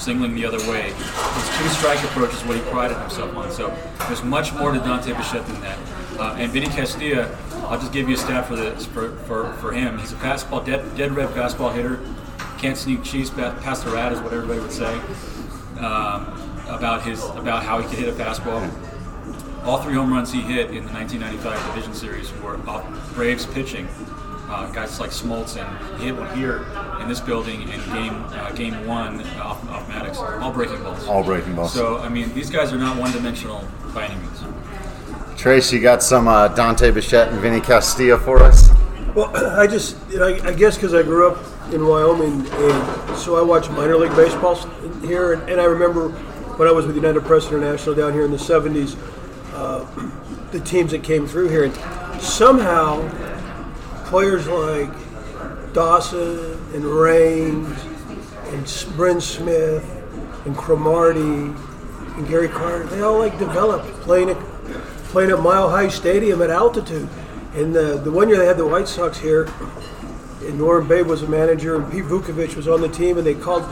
[0.00, 0.92] singling the other way.
[0.92, 3.50] His two strike approach is what he prided himself on.
[3.50, 3.68] So
[4.06, 5.78] there's much more to Dante Bichette than that.
[6.18, 7.30] Uh, and Vinny Castilla,
[7.68, 9.98] I'll just give you a stat for this for, for, for him.
[9.98, 12.00] He's a fastball, dead, dead red fastball hitter.
[12.58, 14.94] Can't sneak cheese past the rat is what everybody would say
[15.78, 16.26] um,
[16.68, 18.68] about his about how he could hit a fastball.
[19.64, 23.88] All three home runs he hit in the 1995 Division Series were off Braves pitching.
[24.50, 26.66] Uh, guys like Smoltz and he hit one here
[27.00, 31.06] in this building in game uh, game one off, off Maddux, all breaking balls.
[31.06, 31.72] All breaking balls.
[31.72, 33.64] So I mean, these guys are not one-dimensional
[33.94, 34.42] by any means.
[35.40, 38.70] Trace, you got some uh, Dante Bichette and Vinny Castilla for us?
[39.14, 41.38] Well, I just, you know, I, I guess because I grew up
[41.72, 44.56] in Wyoming, and so I watched minor league baseball
[45.06, 46.08] here, and, and I remember
[46.58, 48.98] when I was with United Press International down here in the '70s,
[49.54, 49.86] uh,
[50.50, 51.74] the teams that came through here, and
[52.20, 53.00] somehow
[54.10, 54.90] players like
[55.72, 57.80] Dawson and Raines
[58.48, 59.88] and Bryn Smith
[60.44, 61.54] and Cromartie
[62.16, 64.36] and Gary Carter, they all like developed playing at
[65.04, 67.08] playing at Mile High Stadium at altitude.
[67.54, 69.48] And the the one year they had the White Sox here,
[70.40, 73.34] and Norm Babe was a manager, and Pete Vuckovich was on the team, and they
[73.34, 73.62] called.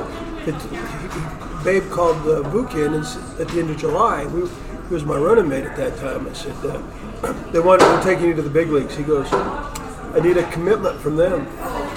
[1.65, 2.95] Babe called uh, Vuk in
[3.41, 4.25] at the end of July.
[4.27, 4.49] We,
[4.89, 6.29] he was my running mate at that time.
[6.29, 9.29] I said, uh, "They want to take you to the big leagues." He goes,
[10.15, 11.47] "I need a commitment from them."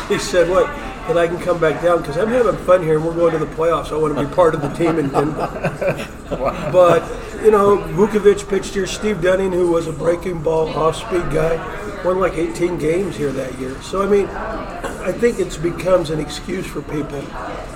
[0.08, 0.68] He said, "What?"
[1.08, 3.40] That I can come back down because I'm having fun here and we're going to
[3.40, 3.92] the playoffs.
[3.92, 6.08] I want to be part of the team in Denver.
[6.30, 7.04] But
[7.44, 8.86] you know, Vuckovich pitched here.
[8.86, 11.58] Steve Dunning, who was a breaking ball off-speed guy,
[12.04, 13.80] won like 18 games here that year.
[13.82, 17.20] So I mean, I think it becomes an excuse for people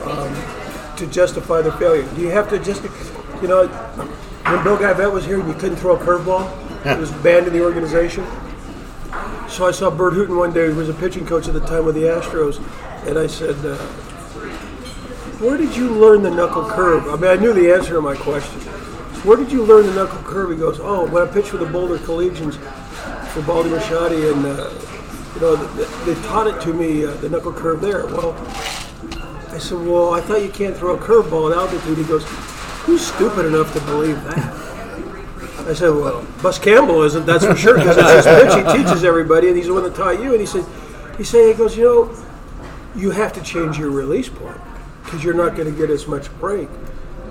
[0.07, 2.07] um, to justify their failure.
[2.15, 2.83] Do you have to just,
[3.41, 6.85] you know, when Bill Guyvet was here, you couldn't throw a curveball.
[6.85, 8.23] It was banned in the organization.
[9.47, 11.85] So I saw Burt Hooton one day, who was a pitching coach at the time
[11.85, 12.57] with the Astros,
[13.07, 13.77] and I said, uh,
[15.39, 18.15] "Where did you learn the knuckle curve?" I mean, I knew the answer to my
[18.15, 18.59] question.
[19.23, 20.49] Where did you learn the knuckle curve?
[20.49, 22.55] He goes, "Oh, when I pitched for the Boulder Collegians
[23.29, 24.69] for Bauldie Moschetti, and uh,
[25.35, 28.35] you know, th- they taught it to me uh, the knuckle curve there." Well,
[29.51, 32.25] I said, "Well, I thought you can't throw a curveball at altitude." He goes,
[32.85, 34.64] "Who's stupid enough to believe that?"
[35.67, 37.25] I said, "Well, Bus Campbell isn't.
[37.25, 38.53] That's for sure because his pitch.
[38.53, 40.65] He teaches everybody, and he's the one that taught you." And he said,
[41.17, 42.25] "He said, he goes, you know,
[42.95, 44.59] you have to change your release point
[45.03, 46.69] because you're not going to get as much break,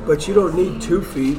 [0.07, 1.39] but you don't need two feet.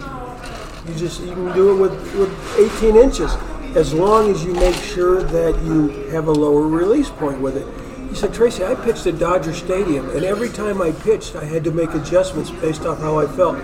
[0.88, 3.34] You just you can do it with, with 18 inches
[3.76, 7.68] as long as you make sure that you have a lower release point with it."
[8.10, 11.66] He said, Tracy, I pitched at Dodger Stadium, and every time I pitched, I had
[11.66, 13.58] to make adjustments based off how I felt.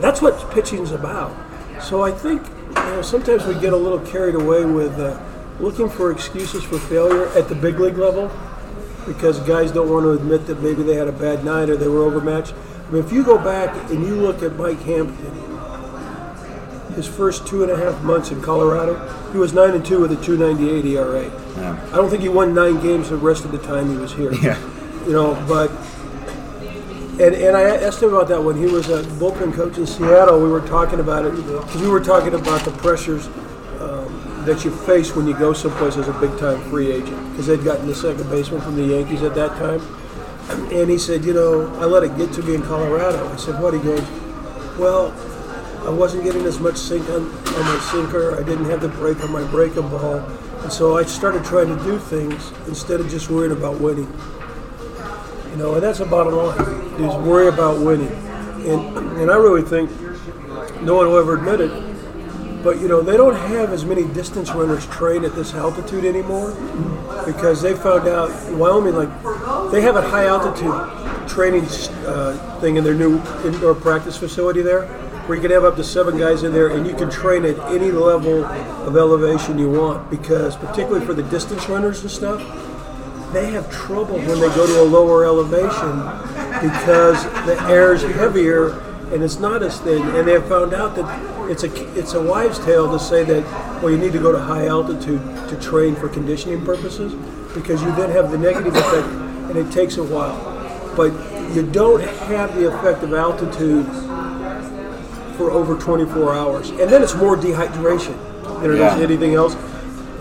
[0.00, 1.36] That's what pitching's about.
[1.80, 2.42] So I think
[2.76, 5.20] you know sometimes we get a little carried away with uh,
[5.60, 8.30] looking for excuses for failure at the big league level
[9.06, 11.88] because guys don't want to admit that maybe they had a bad night or they
[11.88, 12.54] were overmatched.
[12.88, 15.44] I mean, if you go back and you look at Mike Hampton,
[16.94, 18.94] his first two and a half months in Colorado,
[19.32, 21.24] he was nine and two with a 2.98 ERA.
[21.56, 21.88] Yeah.
[21.92, 24.32] I don't think he won nine games the rest of the time he was here.
[24.34, 24.58] Yeah.
[25.04, 25.70] You know, but
[27.20, 30.42] and and I asked him about that when he was a bullpen coach in Seattle.
[30.42, 33.26] We were talking about it because we were talking about the pressures
[33.80, 37.46] um, that you face when you go someplace as a big time free agent because
[37.46, 39.80] they'd gotten the second baseman from the Yankees at that time.
[40.72, 43.26] And he said, you know, I let it get to me in Colorado.
[43.32, 43.72] I said, what?
[43.72, 44.02] He goes,
[44.78, 45.10] well,
[45.86, 48.38] I wasn't getting as much sink on, on my sinker.
[48.38, 50.16] I didn't have the break on my breaking ball.
[50.62, 54.12] And so I started trying to do things instead of just worrying about winning.
[55.54, 56.60] You know, and that's the bottom line,
[57.00, 58.08] is worry about winning.
[58.66, 59.88] And, and I really think
[60.82, 64.50] no one will ever admit it, but you know, they don't have as many distance
[64.50, 66.50] runners train at this altitude anymore
[67.24, 71.66] because they found out in Wyoming, like, they have a high altitude training
[72.04, 74.86] uh, thing in their new indoor practice facility there
[75.28, 77.56] where you can have up to seven guys in there and you can train at
[77.72, 82.42] any level of elevation you want because, particularly for the distance runners and stuff,
[83.34, 85.90] they have trouble when they go to a lower elevation
[86.62, 88.70] because the air is heavier
[89.12, 90.02] and it's not as thin.
[90.16, 93.42] And they have found out that it's a it's a wives' tale to say that
[93.82, 97.12] well you need to go to high altitude to train for conditioning purposes
[97.54, 99.06] because you then have the negative effect
[99.50, 100.38] and it takes a while.
[100.96, 101.12] But
[101.54, 103.86] you don't have the effect of altitude
[105.36, 108.16] for over 24 hours, and then it's more dehydration
[108.62, 108.98] than it is Yeah.
[108.98, 109.56] anything else.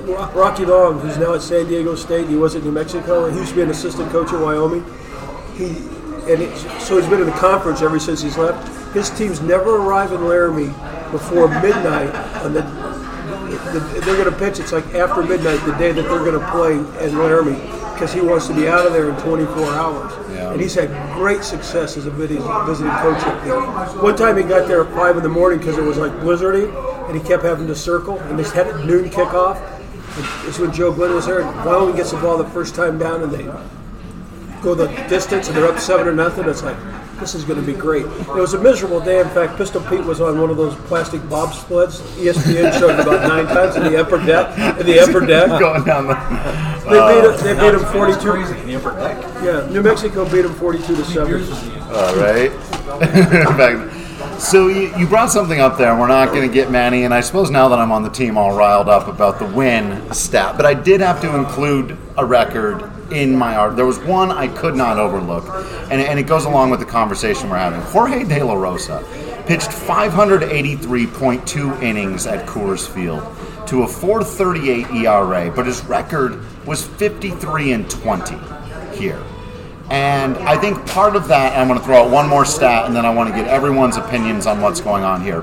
[0.04, 3.34] Ro- Rocky Long, who's now at San Diego State, he was at New Mexico, and
[3.34, 4.84] he used to be an assistant coach at Wyoming.
[5.56, 5.68] He
[6.30, 8.93] and it, so he's been in the conference ever since he's left.
[8.93, 10.72] His teams never arrive in Laramie
[11.12, 12.62] before midnight on the.
[12.62, 14.60] the they're going to pitch.
[14.60, 16.74] It's like after midnight, the day that they're going to play
[17.06, 17.60] in Laramie,
[17.93, 20.14] because he wants to be out of there in 24 hours.
[20.32, 20.51] Yeah.
[20.51, 23.60] And he's had great success as a visiting, visiting coach up there.
[24.01, 26.70] One time he got there at five in the morning because it was like blizzardy,
[27.10, 29.58] and he kept having to circle, and they had a noon kickoff.
[30.16, 31.41] And It's when Joe Glenn was there.
[31.41, 33.43] and Wyoming gets the ball the first time down, and they
[34.61, 36.47] go the distance, and they're up seven or nothing.
[36.47, 36.78] It's like
[37.20, 38.05] this is going to be great.
[38.05, 39.20] It was a miserable day.
[39.20, 42.01] In fact, Pistol Pete was on one of those plastic bobsleds.
[42.18, 44.57] ESPN showed it about nine times in the upper deck.
[44.80, 46.14] In the upper deck, Going down the.
[46.84, 47.72] they beat it, they oh.
[47.72, 48.34] beat him 42.
[48.61, 49.43] In the upper deck.
[49.43, 51.41] Yeah, New Mexico beat him 42 to seven.
[51.91, 53.93] All right.
[54.39, 55.97] So you, you brought something up there.
[55.97, 58.38] We're not going to get Manny, and I suppose now that I'm on the team,
[58.38, 60.57] all riled up about the win stat.
[60.57, 63.75] But I did have to include a record in my art.
[63.75, 65.45] There was one I could not overlook,
[65.91, 67.81] and, and it goes along with the conversation we're having.
[67.81, 69.03] Jorge De La Rosa
[69.47, 73.23] pitched 583.2 innings at Coors Field
[73.67, 78.36] to a 438 ERA, but his record was 53 and 20.
[78.95, 79.21] here.
[79.89, 82.95] And I think part of that, I'm going to throw out one more stat and
[82.95, 85.41] then I want to get everyone's opinions on what's going on here.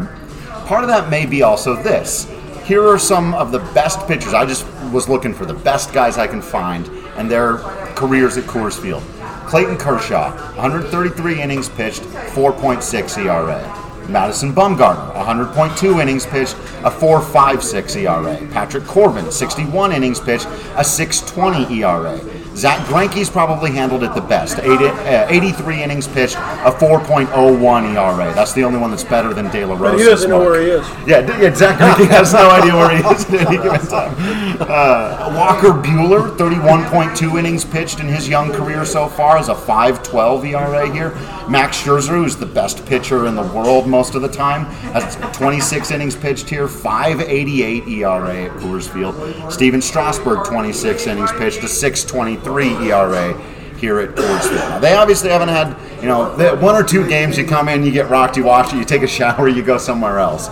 [0.67, 2.31] Part of that may be also this.
[2.65, 4.33] Here are some of the best pitchers.
[4.33, 7.59] I just was looking for the best guys I can find and their
[7.95, 9.03] careers at Coors Field.
[9.47, 13.81] Clayton Kershaw, 133 innings pitched, 4.6 ERA.
[14.09, 18.49] Madison Bumgarner, 100.2 innings pitched, a 4.56 ERA.
[18.53, 22.40] Patrick Corbin, 61 innings pitched, a 6.20 ERA.
[22.57, 24.59] Zack Greinke's probably handled it the best.
[24.59, 28.35] 80, uh, 83 innings pitched, a 4.01 ERA.
[28.35, 30.03] That's the only one that's better than De La Rosa.
[30.03, 30.87] He doesn't know where he is.
[31.07, 34.15] Yeah, d- Zack Greinke has no idea where he is at any given time.
[34.61, 40.45] Uh, Walker Buehler, 31.2 innings pitched in his young career so far, is a 5.12
[40.49, 41.11] ERA here.
[41.49, 45.91] Max Scherzer, who's the best pitcher in the world most of the time, has 26
[45.91, 49.53] innings pitched here, 5.88 ERA at Coors Field.
[49.53, 51.69] Stephen Strasburg, 26 innings pitched, a
[52.43, 53.41] 6.23 ERA
[53.79, 54.53] here at Field.
[54.53, 57.39] Now, they obviously haven't had, you know, one or two games.
[57.39, 59.79] You come in, you get rocked, you watch it, you take a shower, you go
[59.79, 60.49] somewhere else.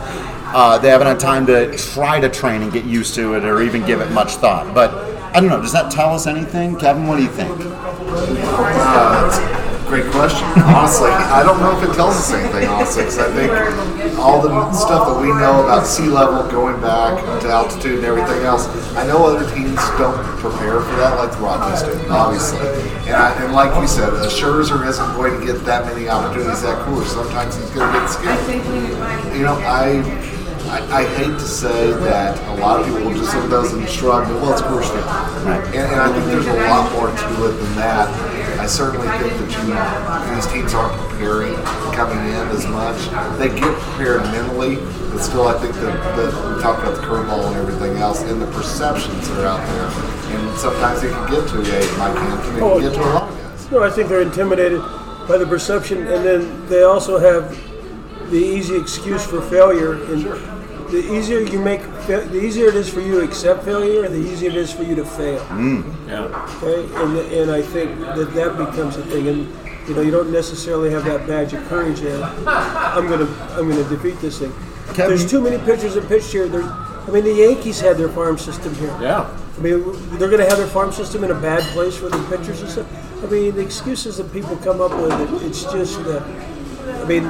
[0.51, 3.61] Uh, they haven't had time to try to train and get used to it, or
[3.61, 4.75] even give it much thought.
[4.75, 4.95] But
[5.35, 5.61] I don't know.
[5.61, 7.07] Does that tell us anything, Kevin?
[7.07, 7.55] What do you think?
[7.61, 10.45] Uh, great question.
[10.69, 13.51] Honestly, I don't know if it tells us anything, honestly, because I think
[14.19, 18.45] all the stuff that we know about sea level going back to altitude and everything
[18.45, 22.61] else, I know other teams don't prepare for that like the Rockies do, obviously.
[23.09, 26.63] And, I, and like you said, uh, Scherzer isn't going to get that many opportunities
[26.63, 27.03] that cool.
[27.03, 29.35] Sometimes he's going to get scared.
[29.35, 30.37] You know, I.
[30.69, 33.73] I, I hate to say that a lot of people will just look at those
[33.73, 35.09] and shrug, well, it's Coors Field.
[35.49, 38.38] And, and I think there's a lot more to it than that.
[38.59, 41.55] I certainly think that you, these teams aren't preparing
[41.95, 42.99] coming in as much.
[43.39, 44.77] They get prepared mentally,
[45.11, 48.43] but still, I think that, that we talked about the curveball and everything else, and
[48.43, 50.37] the perceptions that are out there.
[50.37, 53.07] And sometimes they can get to a Mike Hampton, they can oh, get to a
[53.15, 53.71] lot of guys.
[53.71, 54.81] No, I think they're intimidated
[55.29, 57.57] by the perception, and then they also have
[58.31, 59.95] the easy excuse for failure.
[60.05, 60.58] And
[60.91, 64.51] the easier you make, the easier it is for you to accept failure, the easier
[64.51, 65.45] it is for you to fail.
[66.07, 66.59] Yeah.
[66.63, 69.39] Okay, and and I think that that becomes a thing, and
[69.89, 72.01] you know you don't necessarily have that badge of courage.
[72.01, 74.53] And I'm gonna I'm gonna defeat this thing.
[74.95, 76.49] Kevin- There's too many pitchers that pitched here.
[76.49, 78.95] There's, I mean, the Yankees had their farm system here.
[79.01, 79.29] Yeah.
[79.57, 79.83] I mean,
[80.19, 82.71] they're going to have their farm system in a bad place for the pitchers and
[82.71, 83.23] stuff.
[83.25, 85.13] I mean, the excuses that people come up with,
[85.43, 87.25] it, it's just, uh, I mean,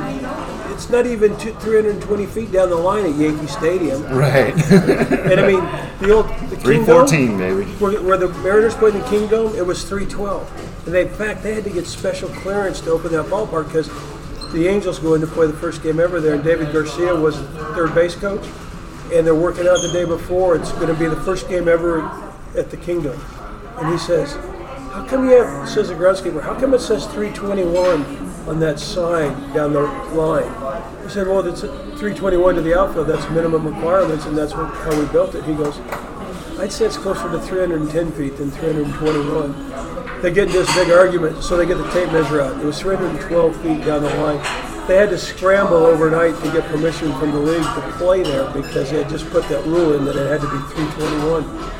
[0.79, 4.01] it's not even two, 320 feet down the line at Yankee Stadium.
[4.05, 4.55] Right.
[5.29, 5.61] And I mean,
[5.99, 7.71] the old the King 314, Dome, baby.
[7.73, 10.87] Where, where the Mariners played in Kingdome, it was 312.
[10.87, 13.91] And they, in fact, they had to get special clearance to open that ballpark because
[14.53, 17.37] the Angels go in to play the first game ever there, and David Garcia was
[17.75, 18.47] third base coach.
[19.13, 20.55] And they're working out the day before.
[20.55, 22.03] It's going to be the first game ever
[22.57, 23.21] at the Kingdome.
[23.79, 24.35] And he says,
[24.93, 28.05] "How come you have?" Says the groundskeeper, "How come it says 321
[28.49, 29.83] on that sign down the
[30.15, 30.68] line?"
[31.03, 33.07] He said, "Well, it's 321 to the outfield.
[33.07, 35.79] That's minimum requirements, and that's what, how we built it." He goes,
[36.59, 39.55] "I'd say it's closer to 310 feet than 321."
[40.23, 42.59] They get this big argument, so they get the tape measure out.
[42.61, 44.41] It was 312 feet down the line.
[44.89, 48.91] They had to scramble overnight to get permission from the league to play there because
[48.91, 51.79] they had just put that rule in that it had to be 321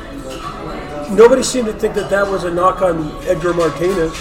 [1.11, 4.13] nobody seemed to think that that was a knock on Edgar Martinez,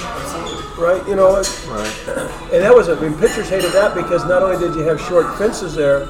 [0.79, 1.07] right?
[1.09, 4.83] You know, and that was, I mean, pitchers hated that because not only did you
[4.83, 6.07] have short fences there,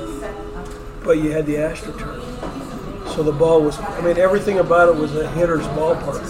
[1.02, 2.24] but you had the AstroTurf.
[3.14, 6.22] So the ball was, I mean, everything about it was a hitter's ballpark.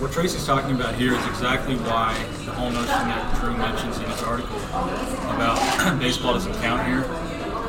[0.00, 2.14] What Tracy's talking about here is exactly why
[2.44, 7.02] the whole notion that Drew mentions in his article about baseball doesn't count here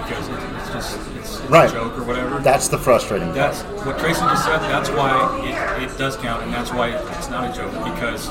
[0.04, 1.17] because it's just
[1.48, 1.70] it's, it's Right.
[1.70, 2.40] a joke or whatever.
[2.40, 3.36] That's the frustrating part.
[3.54, 4.60] That's what Tracy just said.
[4.60, 8.28] That's why it, it does count, and that's why it's not a joke because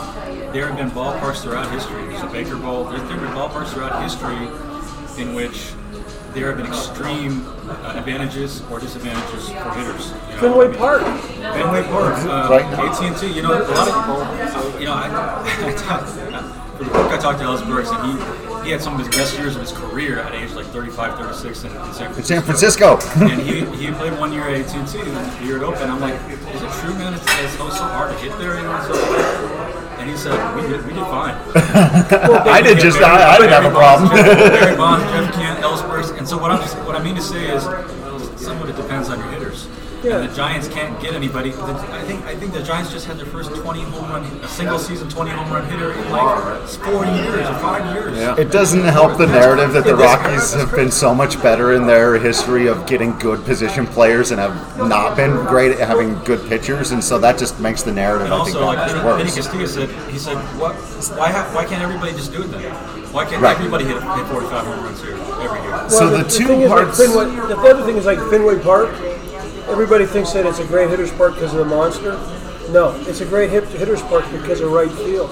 [0.52, 2.04] there have been ballparks throughout history.
[2.08, 2.84] There's a Baker Bowl.
[2.84, 4.36] There have been ballparks throughout history
[5.22, 5.72] in which
[6.34, 10.10] there have been extreme uh, advantages or disadvantages for hitters.
[10.10, 11.02] You know, Fenway I mean, Park.
[11.02, 12.64] Fenway Park, uh, Right.
[12.64, 13.32] AT&T.
[13.32, 13.94] You know, a lot of
[14.44, 14.78] people.
[14.80, 14.92] you know.
[14.92, 15.06] I,
[15.66, 18.94] I talked, for the book I talked to Ellis Burks, and he he had some
[18.94, 22.12] of his best years of his career at age like 35, 36 in, in San
[22.12, 22.18] Francisco.
[22.18, 22.98] In San Francisco.
[23.22, 25.88] and he, he played one year at AT&T, and the year it opened.
[25.88, 27.14] I'm like, is it true, man?
[27.14, 28.82] It's, it's so, so hard to get there, you know?
[28.90, 28.94] So,
[30.00, 31.36] and he said, we did, we did fine.
[31.54, 34.10] I did just, I, I didn't have a problem.
[34.10, 36.10] Barry Bonds, Jeff Kent, Ellis Burks.
[36.10, 37.62] And so what I'm just, what I mean to say is,
[38.42, 39.45] some of it depends on your hitters.
[40.06, 40.20] Yeah.
[40.20, 41.50] And the Giants can't get anybody.
[41.50, 44.48] The, I think I think the Giants just had their first 20 home run, a
[44.48, 48.16] single season 20 home run hitter in like four years or five years.
[48.16, 48.36] Yeah.
[48.38, 52.18] It doesn't help the narrative that the Rockies have been so much better in their
[52.18, 56.92] history of getting good position players and have not been great at having good pitchers,
[56.92, 59.24] and so that just makes the narrative, And I think, also, that like much Vinny
[59.24, 59.34] worse.
[59.34, 60.74] Castilla said, he said, "What?
[61.18, 61.30] Why?
[61.30, 62.62] Ha- why can't everybody just do it then?
[63.12, 63.56] Why can't Right.
[63.56, 66.70] everybody hit, hit 45 home runs here every year?" So Well, the two thing is,
[66.70, 68.90] like parts- Fenway, the other thing is like Fenway Park.
[69.68, 72.12] Everybody thinks that it's a great hitter's park because of the monster.
[72.70, 75.30] No, it's a great hit, hitter's park because of right field.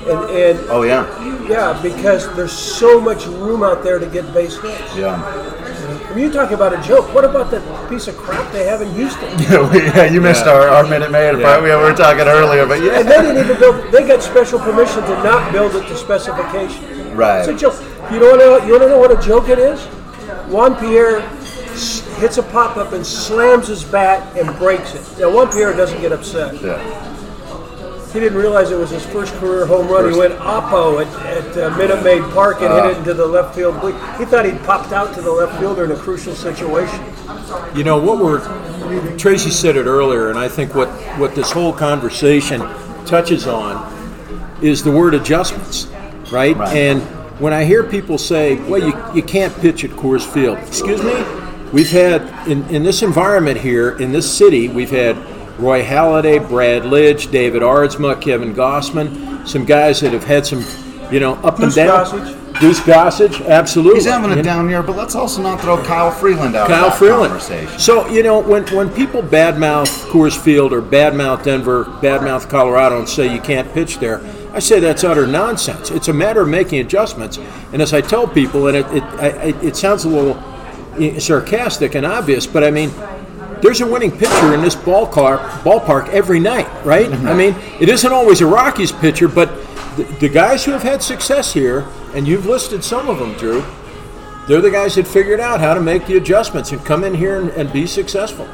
[0.00, 1.04] And, and Oh yeah,
[1.48, 4.96] yeah, because there's so much room out there to get base hits.
[4.96, 5.66] yeah.
[6.08, 7.12] I mean, you talk about a joke.
[7.14, 9.28] What about that piece of crap they have in Houston?
[9.38, 11.38] yeah, you missed our, our minute maid.
[11.38, 11.60] Yeah.
[11.62, 13.00] We were talking earlier, but yeah.
[13.00, 13.92] And they didn't even build.
[13.92, 17.12] They got special permission to not build it to specifications.
[17.12, 17.40] Right.
[17.40, 17.74] It's a joke.
[18.10, 18.56] You don't know.
[18.64, 19.80] You want to know what a joke it is?
[20.48, 21.39] Juan Pierre s-
[22.20, 25.18] hits a pop up and slams his bat and breaks it.
[25.18, 26.60] Now one player doesn't get upset.
[26.62, 27.06] Yeah.
[28.12, 30.12] He didn't realize it was his first career home run.
[30.12, 32.82] He went oppo at, at uh, Minute Maid Park and Uh.
[32.88, 33.80] hit it into the left field.
[33.80, 33.94] bleak.
[34.18, 37.04] He thought he'd popped out to the left fielder in a crucial situation.
[37.74, 38.40] You know what we're
[39.16, 42.60] Tracy said it earlier, and I think what what this whole conversation
[43.06, 43.78] touches on
[44.60, 45.86] is the word adjustments,
[46.32, 46.56] right?
[46.56, 46.76] Right.
[46.76, 47.02] And
[47.40, 51.12] when I hear people say, "Well, you, you can't pitch at Coors Field," excuse me,
[51.72, 55.16] we've had in, in this environment here in this city, we've had
[55.58, 60.64] Roy Halladay, Brad Lidge, David Aardsma, Kevin Gausman, some guys that have had some,
[61.12, 62.04] you know, up Goose and down.
[62.06, 62.36] Gossage.
[62.60, 63.94] Goose Gossage, absolutely.
[64.00, 66.90] He's having a down year, but let's also not throw Kyle Freeland out Kyle of
[66.92, 67.30] that Freeland.
[67.30, 67.78] conversation.
[67.78, 73.08] So you know when when people badmouth Coors Field or badmouth Denver, badmouth Colorado, and
[73.08, 74.20] say you can't pitch there,
[74.52, 75.90] I say that's utter nonsense.
[75.90, 77.38] It's a matter of making adjustments.
[77.72, 79.26] And as I tell people, and it it, I,
[79.62, 80.34] it sounds a little
[81.18, 82.90] sarcastic and obvious, but I mean.
[83.62, 87.12] There's a winning pitcher in this ballpark, ballpark every night, right?
[87.12, 89.50] I mean, it isn't always a Rockies pitcher, but
[89.96, 93.62] the, the guys who have had success here, and you've listed some of them, Drew,
[94.48, 97.40] they're the guys that figured out how to make the adjustments and come in here
[97.40, 98.48] and, and be successful.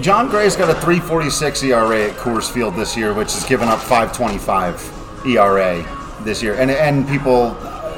[0.00, 3.80] Jon Gray's got a 3.46 ERA at Coors Field this year, which has given up
[3.80, 5.84] 5.25 ERA
[6.24, 7.54] this year, and and people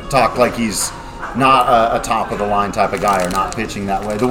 [0.09, 0.91] talk like he's
[1.39, 4.17] not a, a top of the line type of guy or not pitching that way.
[4.17, 4.27] The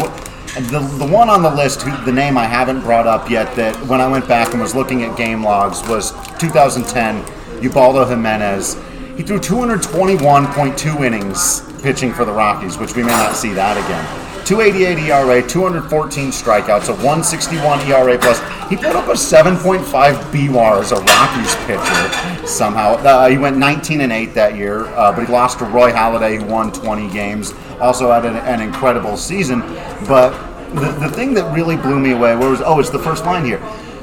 [0.55, 3.75] the, the one on the list, who, the name I haven't brought up yet, that
[3.87, 7.25] when I went back and was looking at game logs was 2010
[7.61, 8.75] Ubaldo Jimenez.
[9.17, 14.24] He threw 221.2 innings pitching for the Rockies, which we may not see that again.
[14.45, 18.39] 288 ERA, 214 strikeouts, a 161 ERA plus.
[18.69, 19.83] He put up a 7.5
[20.31, 22.93] BWAR as a Rockies pitcher somehow.
[22.97, 26.39] Uh, he went 19 and 8 that year, uh, but he lost to Roy Halladay,
[26.39, 27.53] who won 20 games.
[27.81, 29.61] Also had an, an incredible season.
[30.07, 30.29] But
[30.75, 33.59] the, the thing that really blew me away was oh, it's the first line here.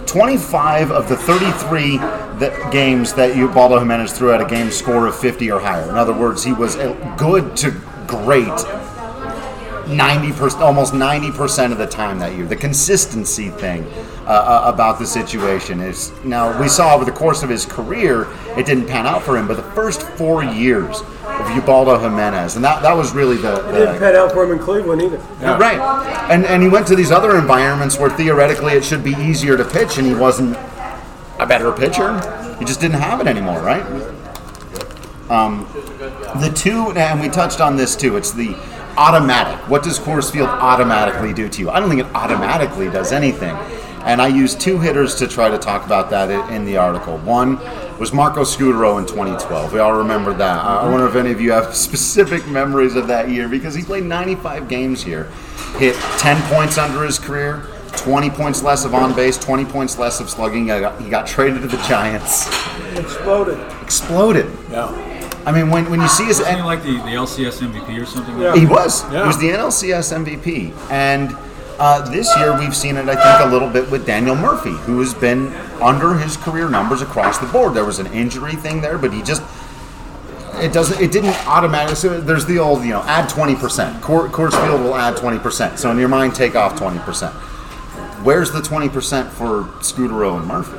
[0.07, 5.17] 25 of the 33 that games that Ubaldo Jimenez threw at a game score of
[5.17, 5.89] 50 or higher.
[5.89, 6.75] In other words, he was
[7.17, 7.71] good to
[8.09, 8.49] great
[9.85, 12.47] 90%, almost 90% of the time that year.
[12.47, 13.85] The consistency thing
[14.27, 18.29] uh, uh, about the situation is now we saw over the course of his career,
[18.57, 22.65] it didn't pan out for him, but the first four years of Ubaldo Jimenez, and
[22.65, 25.19] that, that was really the, It didn't pan out for him in Cleveland either.
[25.59, 25.81] right.
[26.31, 29.65] And and he went to these other environments where theoretically it should be easier to
[29.65, 30.57] pitch, and he wasn't
[31.39, 32.19] a better pitcher.
[32.59, 33.83] He just didn't have it anymore, right?
[35.29, 35.67] Um,
[36.41, 38.17] the two, and we touched on this too.
[38.17, 38.55] It's the
[38.97, 39.59] automatic.
[39.69, 41.71] What does Coors Field automatically do to you?
[41.71, 43.57] I don't think it automatically does anything.
[44.05, 47.19] And I used two hitters to try to talk about that in the article.
[47.19, 47.57] One
[48.01, 49.73] was Marco Scutaro in 2012.
[49.73, 50.65] We all remember that.
[50.65, 54.05] I wonder if any of you have specific memories of that year because he played
[54.05, 55.31] 95 games here,
[55.79, 60.19] hit 10 points under his career, 20 points less of on base, 20 points less
[60.19, 60.63] of slugging.
[60.63, 62.49] He got, he got traded to the Giants.
[62.97, 63.59] Exploded.
[63.83, 64.51] Exploded.
[64.71, 65.12] Yeah.
[65.45, 68.07] I mean, when, when you see his Wasn't he like the, the LCS MVP or
[68.07, 68.39] something?
[68.41, 68.55] Yeah.
[68.55, 69.03] he was.
[69.11, 69.23] Yeah.
[69.23, 70.91] He was the NLCS MVP.
[70.91, 71.37] And
[71.79, 75.01] uh, this year we've seen it, I think, a little bit with Daniel Murphy, who
[75.01, 75.49] has been
[75.81, 77.75] under his career numbers across the board.
[77.75, 79.43] There was an injury thing there, but he just
[80.57, 84.53] it doesn't it didn't automatically so there's the old you know add 20% Coor- Coors
[84.65, 87.33] Field will add 20% so in your mind take off 20%
[88.23, 90.77] where's the 20% for Scutaro and Murphy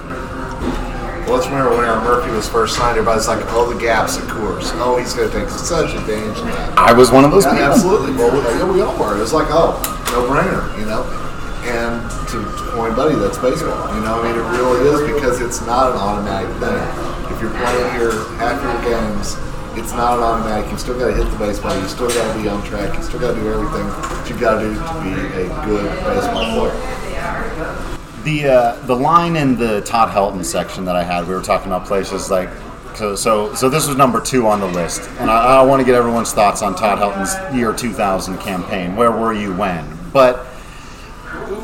[1.24, 4.28] Well, let's remember when Aaron Murphy was first signed, everybody's like, oh, the gaps at
[4.28, 4.76] Coors.
[4.84, 6.78] Oh, he's going to take such advantage of that.
[6.78, 8.12] I was one of those Yeah, people absolutely.
[8.20, 9.16] Well, we, yeah, we all were.
[9.16, 9.80] It was like, oh,
[10.12, 11.08] no brainer, you know?
[11.64, 13.88] And to, to point, buddy, that's baseball.
[13.96, 16.84] You know, I mean, it really is because it's not an automatic thing.
[17.32, 19.40] If you're playing your half your games,
[19.80, 20.70] it's not an automatic.
[20.70, 21.72] You still got to hit the baseball.
[21.80, 22.92] You still got to be on track.
[23.00, 25.88] You still got to do everything that you've got to do to be a good
[26.04, 28.00] baseball player.
[28.24, 31.68] The uh, the line in the Todd Helton section that I had, we were talking
[31.68, 32.50] about places like
[32.96, 35.86] so so so this was number two on the list, and I, I want to
[35.86, 38.96] get everyone's thoughts on Todd Helton's year 2000 campaign.
[38.96, 39.86] Where were you when?
[40.14, 40.46] But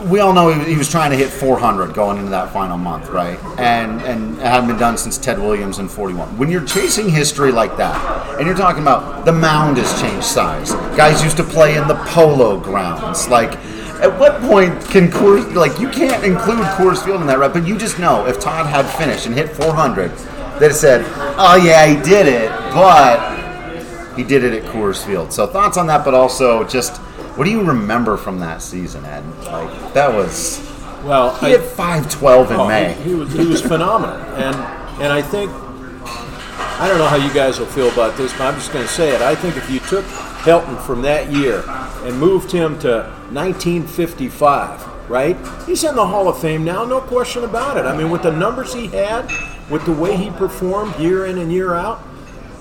[0.08, 3.10] we all know he, he was trying to hit 400 going into that final month,
[3.10, 3.40] right?
[3.58, 6.38] And and it hadn't been done since Ted Williams in 41.
[6.38, 10.72] When you're chasing history like that, and you're talking about the mound has changed size,
[10.98, 13.58] guys used to play in the polo grounds, like.
[14.02, 17.52] At what point can Coors like you can't include Coors Field in that, right?
[17.52, 20.12] But you just know if Todd had finished and hit 400,
[20.60, 21.04] they'd said,
[21.38, 25.34] "Oh yeah, he did it," but he did it at Coors Field.
[25.34, 26.98] So thoughts on that, but also just
[27.36, 29.24] what do you remember from that season, Ed?
[29.46, 30.60] Like that was
[31.04, 32.94] Well, he hit 512 in Oh, May.
[32.94, 34.56] He, he was he was phenomenal, and
[35.02, 38.56] and I think I don't know how you guys will feel about this, but I'm
[38.56, 39.22] just going to say it.
[39.22, 40.06] I think if you took
[40.50, 41.64] Helton from that year
[42.04, 45.38] and moved him to 1955, right?
[45.68, 47.86] He's in the Hall of Fame now, no question about it.
[47.86, 49.32] I mean, with the numbers he had,
[49.70, 52.02] with the way he performed year in and year out,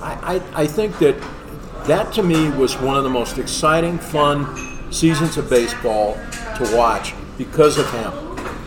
[0.03, 1.17] I, I, I think that
[1.87, 6.21] that to me was one of the most exciting, fun seasons of baseball
[6.57, 8.13] to watch because of him.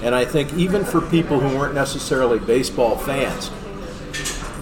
[0.01, 3.51] And I think even for people who weren't necessarily baseball fans,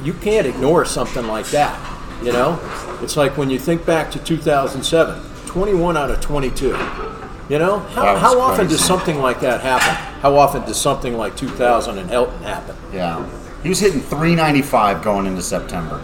[0.03, 1.88] you can't ignore something like that.
[2.21, 2.59] You know,
[3.01, 6.67] it's like when you think back to 2007, 21 out of 22.
[6.67, 8.77] You know, how, how often crazy.
[8.77, 9.95] does something like that happen?
[10.21, 12.75] How often does something like 2000 and Elton happen?
[12.93, 13.25] Yeah,
[13.63, 16.03] he was hitting 395 going into September.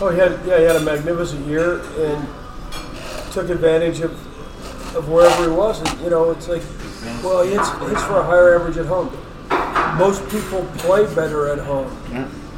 [0.00, 2.28] Oh, he had yeah, he had a magnificent year and
[3.32, 4.12] took advantage of
[4.94, 5.80] of wherever he was.
[5.80, 6.62] And, you know, it's like,
[7.24, 9.10] well, he hits, hits for a higher average at home.
[9.98, 11.90] Most people play better at home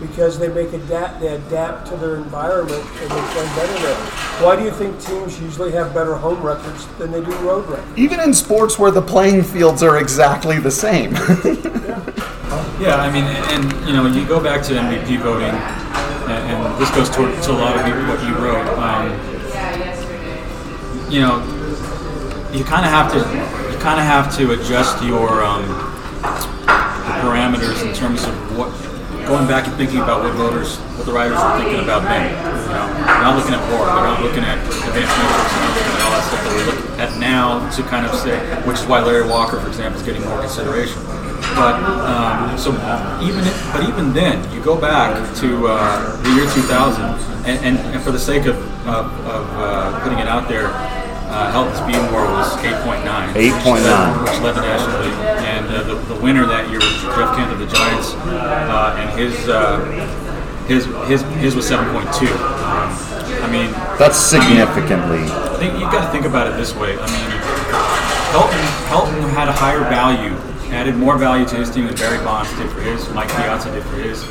[0.00, 3.96] because they make adapt they adapt to their environment and they play better there.
[4.44, 7.98] Why do you think teams usually have better home records than they do road records?
[7.98, 11.14] Even in sports where the playing fields are exactly the same.
[12.78, 16.80] Yeah, I mean, and, and, you know, you go back to MVP voting, and, and
[16.80, 18.68] this goes to, to a lot of what you wrote.
[18.76, 19.10] Um,
[21.10, 21.40] you know,
[22.52, 23.18] you kind of have to
[23.72, 25.66] you kind of have to adjust your um,
[26.20, 28.70] the parameters in terms of what
[29.26, 32.30] going back and thinking about what voters, what the writers are thinking about then.
[32.30, 32.86] You know,
[33.26, 35.52] not looking at war, they're not looking at advanced metrics,
[35.90, 38.86] at all that stuff that we look at now to kind of say, which is
[38.86, 41.02] why Larry Walker, for example, is getting more consideration.
[41.58, 42.70] But um, so
[43.22, 47.02] even if, but even then, you go back to uh, the year 2000,
[47.46, 48.56] and, and, and for the sake of,
[48.86, 50.70] of, of uh, putting it out there,
[51.28, 53.02] uh, war was 8.9.
[53.32, 54.22] 8.9.
[54.22, 55.18] Which led the National League.
[55.44, 59.18] And uh, the, the winner that year was Jeff Kent of the Giants, uh, and
[59.18, 59.80] his, uh,
[60.66, 62.06] his his his was 7.2.
[63.42, 65.22] I mean, That's significantly.
[65.30, 66.96] I think you got to think about it this way.
[66.98, 67.30] I mean,
[68.34, 70.34] Helton, Helton had a higher value,
[70.74, 73.84] added more value to his team than Barry Bonds did for his, Mike Piazza did
[73.84, 74.24] for his.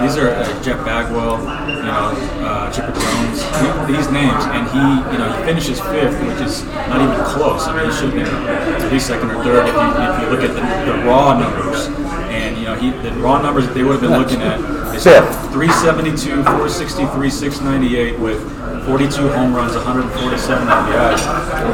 [0.00, 1.38] These are uh, Jeff Bagwell,
[1.68, 3.44] you know, uh, Chipper Jones,
[3.86, 7.68] these names, and he, you know, he finishes fifth, which is not even close.
[7.68, 10.26] I mean, he should have been at least second or third if you, if you
[10.32, 11.86] look at the, the raw numbers.
[12.32, 14.58] And you know, he the raw numbers that they would have been looking at
[14.94, 15.52] is Fifth.
[15.52, 18.40] 372, 463, 698 with
[18.86, 21.22] 42 home runs, 147 RBIs.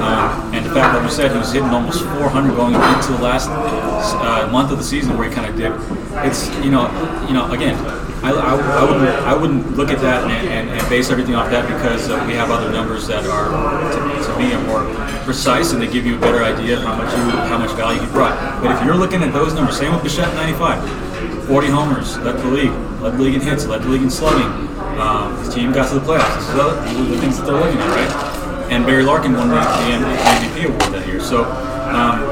[0.03, 3.23] Um, and the fact, like you said, he was hitting almost 400 going into the
[3.23, 5.79] last uh, month of the season where he kind of dipped.
[6.27, 6.91] It's you know,
[7.29, 7.77] you know, again.
[8.23, 11.51] I, I, I wouldn't I wouldn't look at that and, and, and base everything off
[11.51, 13.49] that because uh, we have other numbers that are
[13.93, 16.97] to, to me are more precise and they give you a better idea of how
[16.97, 18.35] much you how much value he brought.
[18.63, 22.49] But if you're looking at those numbers, same with Bichette 95, 40 homers, led the
[22.49, 24.69] league, led the league in hits, led the league in slugging.
[24.99, 26.41] Um, his team got to the playoffs.
[26.89, 28.73] These are the things that they're looking at, right?
[28.73, 31.21] And Barry Larkin won the, the MVP award that year.
[31.21, 32.25] So um,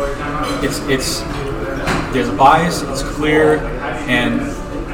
[0.64, 1.20] it's it's
[2.12, 2.82] there's a bias.
[2.82, 3.59] It's clear,
[4.09, 4.41] and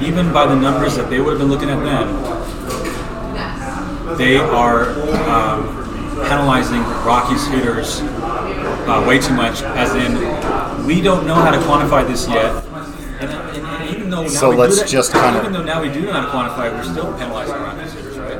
[0.02, 2.06] even by the numbers that they would have been looking at then,
[4.18, 4.90] they are
[5.28, 5.64] um,
[6.28, 9.62] penalizing Rockies hitters uh, way too much.
[9.62, 10.14] As in,
[10.86, 12.64] we don't know how to quantify this yet.
[13.20, 15.52] And, and, and even though now So we let's do that, just kind of- even
[15.52, 18.38] though now we do know how to quantify it, we're still penalizing Rockies hitters, right?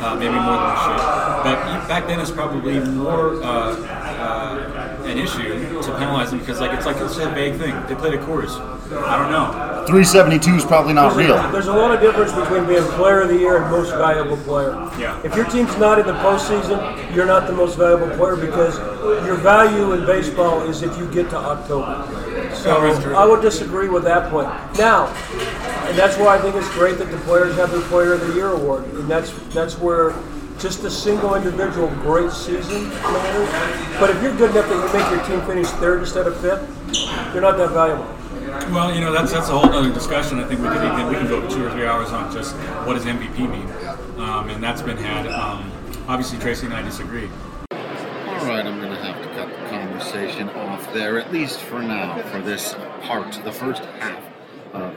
[0.00, 0.96] Uh, maybe more than we should.
[1.44, 4.79] But back then, it's probably more uh, uh,
[5.10, 5.42] an issue
[5.82, 7.74] to penalize them because, like, it's like it's a vague thing.
[7.86, 8.50] They played a Coors.
[8.90, 9.84] I don't know.
[9.86, 11.36] 372 is probably not There's real.
[11.36, 14.36] a, there's a lot of difference between being player of the year and most valuable
[14.38, 14.72] player.
[14.98, 15.20] Yeah.
[15.24, 18.78] If your team's not in the postseason, you're not the most valuable player because
[19.26, 22.06] your value in baseball is if you get to October.
[22.54, 23.14] So.
[23.14, 24.48] I would disagree with that point.
[24.78, 25.06] Now,
[25.88, 28.34] and that's why I think it's great that the players have their Player of the
[28.34, 30.14] Year award, and that's that's where
[30.60, 33.98] just a single individual great season matters.
[33.98, 37.32] But if you're good enough that you make your team finish third instead of fifth,
[37.32, 38.06] you're not that valuable.
[38.72, 40.38] Well, you know that's that's a whole other discussion.
[40.38, 42.54] I think we could even, we can go two or three hours on just
[42.86, 43.68] what does MVP mean,
[44.20, 45.26] um, and that's been had.
[45.26, 45.70] Um,
[46.08, 47.30] obviously, Tracy and I disagree.
[47.70, 51.80] All right, I'm going to have to cut the conversation off there, at least for
[51.82, 54.29] now, for this part, the first half of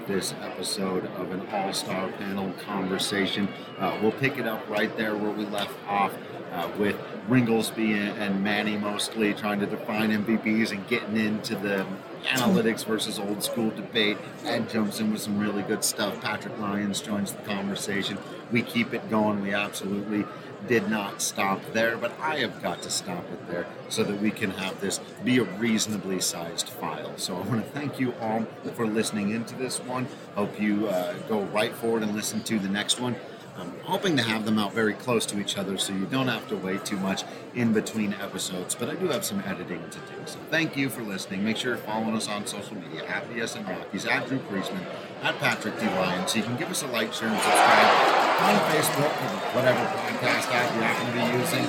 [0.08, 3.48] this episode of an all star panel conversation.
[3.80, 6.14] Uh, we'll pick it up right there where we left off
[6.52, 6.96] uh, with
[7.30, 11.86] Ringolsby and, and Manny mostly trying to define MVPs and getting into the
[12.24, 14.18] analytics versus old school debate.
[14.46, 16.20] Ed jumps in with some really good stuff.
[16.22, 18.18] Patrick Lyons joins the conversation.
[18.52, 19.42] We keep it going.
[19.42, 20.26] We absolutely
[20.68, 24.32] did not stop there, but I have got to stop it there so that we
[24.32, 27.18] can have this be a reasonably sized file.
[27.18, 28.46] So I want to thank you all
[28.76, 30.08] for listening into this one.
[30.36, 33.16] Hope you uh, go right forward and listen to the next one.
[33.56, 36.48] I'm hoping to have them out very close to each other so you don't have
[36.50, 37.24] to wait too much
[37.54, 40.16] in between episodes, but I do have some editing to do.
[40.26, 41.46] So thank you for listening.
[41.46, 44.84] Make sure you're following us on social media at BSN Rockies, at Drew Creasman,
[45.22, 45.86] at Patrick D.
[45.86, 49.86] Ryan, so you can give us a like, share, and subscribe on Facebook or whatever
[50.18, 51.66] podcast app you happen to be using.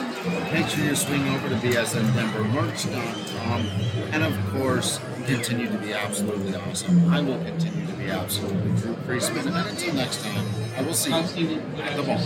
[0.52, 3.66] Make sure you swing over to bsndenvermerch.com.
[4.12, 7.12] And of course, continue to be absolutely awesome.
[7.12, 9.46] I will continue to be absolutely Drew Creasman.
[9.46, 10.46] And until next time,
[10.76, 11.60] I will see you
[11.96, 12.18] the ball.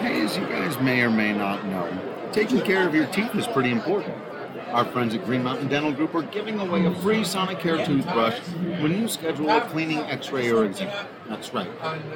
[0.00, 1.88] Hey, as you guys may or may not know,
[2.32, 4.14] taking care of your teeth is pretty important.
[4.68, 8.38] Our friends at Green Mountain Dental Group are giving away a free Sonicare toothbrush
[8.80, 11.06] when you schedule a cleaning, x-ray, or exam.
[11.28, 11.68] That's right.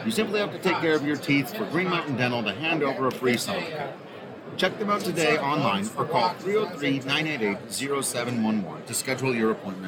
[0.07, 2.83] You simply have to take care of your teeth for Green Mountain Dental to hand
[2.83, 3.93] over a free Sonicare.
[4.57, 9.85] Check them out today online or call 303 988 0711 to schedule your appointment.